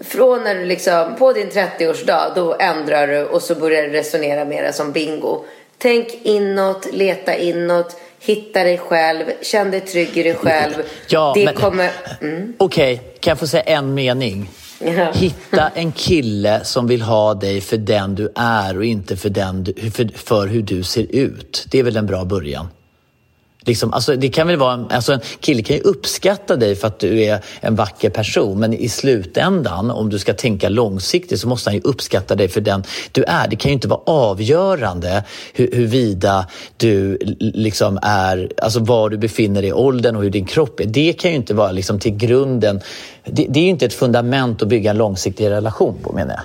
[0.00, 4.44] från när du liksom, på din 30-årsdag, då ändrar du och så börjar du resonera
[4.44, 5.44] mer som bingo.
[5.78, 10.74] Tänk inåt, leta inåt, hitta dig själv, känn dig trygg i dig själv.
[11.08, 11.90] Ja, det men- kommer...
[12.20, 12.54] Mm.
[12.58, 14.50] Okej, kan jag få säga en mening?
[14.78, 15.12] Ja.
[15.12, 19.64] Hitta en kille som vill ha dig för den du är och inte för, den
[19.64, 21.66] du, för, för hur du ser ut.
[21.70, 22.68] Det är väl en bra början?
[23.66, 26.86] Liksom, alltså, det kan väl vara en, alltså en kille kan ju uppskatta dig för
[26.86, 31.48] att du är en vacker person men i slutändan, om du ska tänka långsiktigt så
[31.48, 33.48] måste han ju uppskatta dig för den du är.
[33.48, 36.46] Det kan ju inte vara avgörande hur, huruvida
[36.76, 40.84] du liksom är, alltså var du befinner dig i åldern och hur din kropp är.
[40.84, 42.80] Det kan ju inte vara liksom till grunden,
[43.24, 46.42] det, det är ju inte ett fundament att bygga en långsiktig relation på menar jag.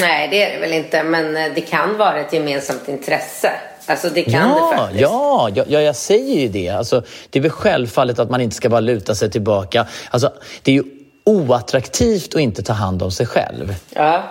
[0.00, 1.02] Nej, det är det väl inte.
[1.02, 3.50] Men eh, det kan vara ett gemensamt intresse.
[3.88, 5.00] Alltså det kan ja, det faktiskt.
[5.00, 6.68] Ja, ja, ja, jag säger ju det.
[6.68, 9.86] Alltså, det är väl självfallet att man inte ska bara luta sig tillbaka.
[10.10, 10.32] Alltså,
[10.62, 10.84] det är ju
[11.24, 13.74] oattraktivt att inte ta hand om sig själv.
[13.94, 14.22] Ja.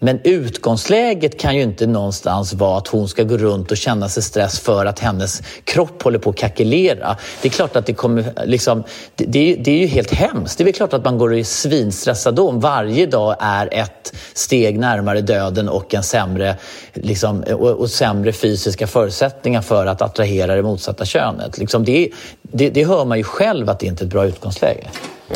[0.00, 4.22] Men utgångsläget kan ju inte någonstans vara att hon ska gå runt och känna sig
[4.22, 7.16] stress för att hennes kropp håller på att kackelera.
[7.42, 8.84] Det är klart att det kommer liksom,
[9.14, 10.58] det, det, är, det är ju helt hemskt.
[10.58, 14.14] Det är väl klart att man går och är svinstressad då varje dag är ett
[14.34, 16.56] steg närmare döden och en sämre,
[16.92, 21.58] liksom, och, och sämre fysiska förutsättningar för att attrahera det motsatta könet.
[21.58, 22.10] Liksom det,
[22.42, 24.86] det, det hör man ju själv att det inte är ett bra utgångsläge.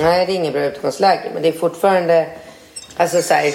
[0.01, 1.31] Nej, det är inget bra utgångsläge.
[1.35, 2.27] Men det är fortfarande...
[2.97, 3.53] Alltså så här,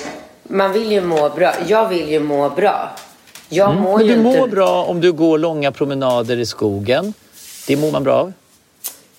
[0.47, 1.53] man vill ju må bra.
[1.67, 2.91] Jag vill ju må bra.
[3.49, 3.81] Jag Mm.
[3.83, 4.39] mår Men ju du inte...
[4.39, 7.13] mår bra om du går långa promenader i skogen.
[7.67, 8.33] Det mår man bra av.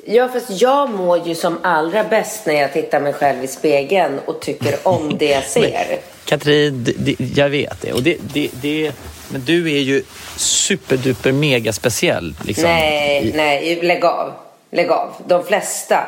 [0.06, 4.18] Ja, fast jag mår ju som allra bäst när jag tittar mig själv i spegeln
[4.26, 5.98] och tycker om det jag ser.
[6.24, 7.92] Katrin, det, det, jag vet det.
[7.92, 8.92] Och det, det, det.
[9.28, 10.02] Men du är ju
[10.36, 12.34] superduper mega speciell.
[12.44, 12.64] Liksom.
[12.64, 14.32] Nej, nej, lägg av.
[14.70, 15.12] Lägg av.
[15.26, 15.98] De flesta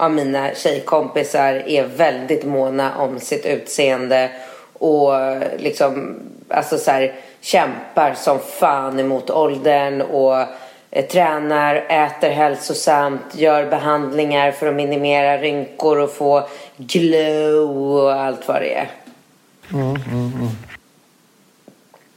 [0.00, 4.30] av mina tjejkompisar är väldigt måna om sitt utseende
[4.72, 5.12] och
[5.58, 6.14] liksom,
[6.48, 10.36] alltså så här, kämpar som fan emot åldern och
[10.90, 18.48] eh, tränar, äter hälsosamt, gör behandlingar för att minimera rynkor och få glow och allt
[18.48, 18.90] vad det är.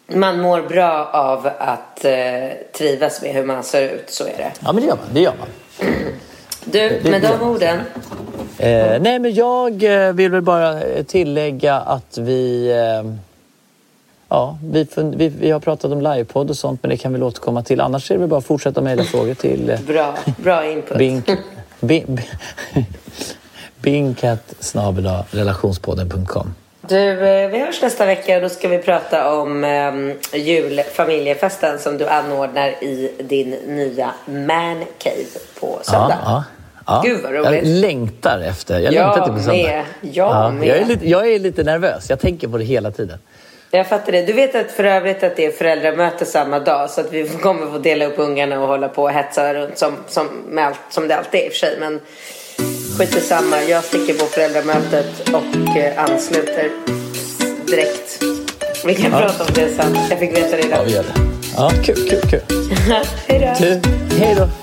[0.08, 4.52] Man mår bra av att eh, trivas med hur man ser ut, så är det.
[4.60, 5.14] Ja, men det gör man.
[5.14, 5.48] Det gör man.
[6.66, 7.80] Du, med de orden.
[8.58, 12.72] Eh, nej, men jag eh, vill väl bara tillägga att vi...
[12.72, 13.12] Eh,
[14.30, 17.64] ja, vi, vi, vi har pratat om livepodd och sånt, men det kan vi återkomma
[17.64, 17.82] till.
[17.82, 20.98] Annars är det väl bara att fortsätta mejla frågor till eh, Bra, bra input.
[20.98, 21.30] bink,
[21.80, 22.22] bin,
[23.82, 24.54] binkat
[25.32, 26.54] relationspodden.com.
[26.88, 31.98] Du, eh, vi hörs nästa vecka och då ska vi prata om eh, julfamiljefesten som
[31.98, 35.26] du anordnar i din nya man cave
[35.60, 36.18] på söndag.
[36.26, 36.44] Ja, ja.
[37.04, 37.64] Gud, vad Jag roligt.
[37.66, 38.74] längtar efter.
[38.80, 39.64] Jag Jag längtar till på söndag.
[39.64, 39.84] med.
[40.02, 40.68] Jag med.
[40.68, 42.10] Jag är, lite, jag är lite nervös.
[42.10, 43.18] Jag tänker på det hela tiden.
[43.72, 44.22] Jag fattar det.
[44.22, 47.68] Du vet att för övrigt att det är föräldramöte samma dag så att vi kommer
[47.72, 51.08] få dela upp ungarna och hålla på och hetsa runt som, som, med allt, som
[51.08, 51.78] det alltid är i och för sig.
[51.80, 52.00] Men
[52.98, 53.64] skit i samma.
[53.70, 56.70] Jag sticker på föräldramötet och eh, ansluter
[57.68, 58.24] direkt.
[58.86, 59.98] Vi kan prata om det sen.
[60.10, 60.84] Jag fick veta det Ja, idag.
[60.86, 61.14] vi gör det.
[61.58, 62.42] Ja, kul, kul, kul.
[63.28, 63.80] Hej då.
[64.18, 64.63] Hej då.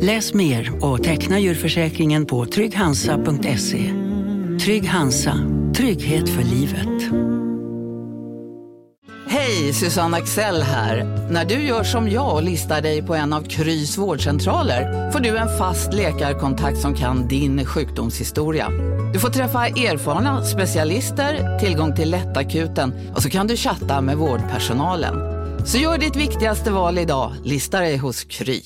[0.00, 3.92] Läs mer och teckna djurförsäkringen på trygghansa.se.
[4.64, 5.34] Trygg Hansa,
[5.76, 7.12] trygghet för livet.
[9.28, 11.04] Hej, Susanne Axel här.
[11.30, 15.36] När du gör som jag och listar dig på en av Krys vårdcentraler får du
[15.36, 18.68] en fast läkarkontakt som kan din sjukdomshistoria.
[19.12, 25.14] Du får träffa erfarna specialister, tillgång till lättakuten och så kan du chatta med vårdpersonalen.
[25.66, 28.62] Så gör ditt viktigaste val idag, lista dig hos Kry.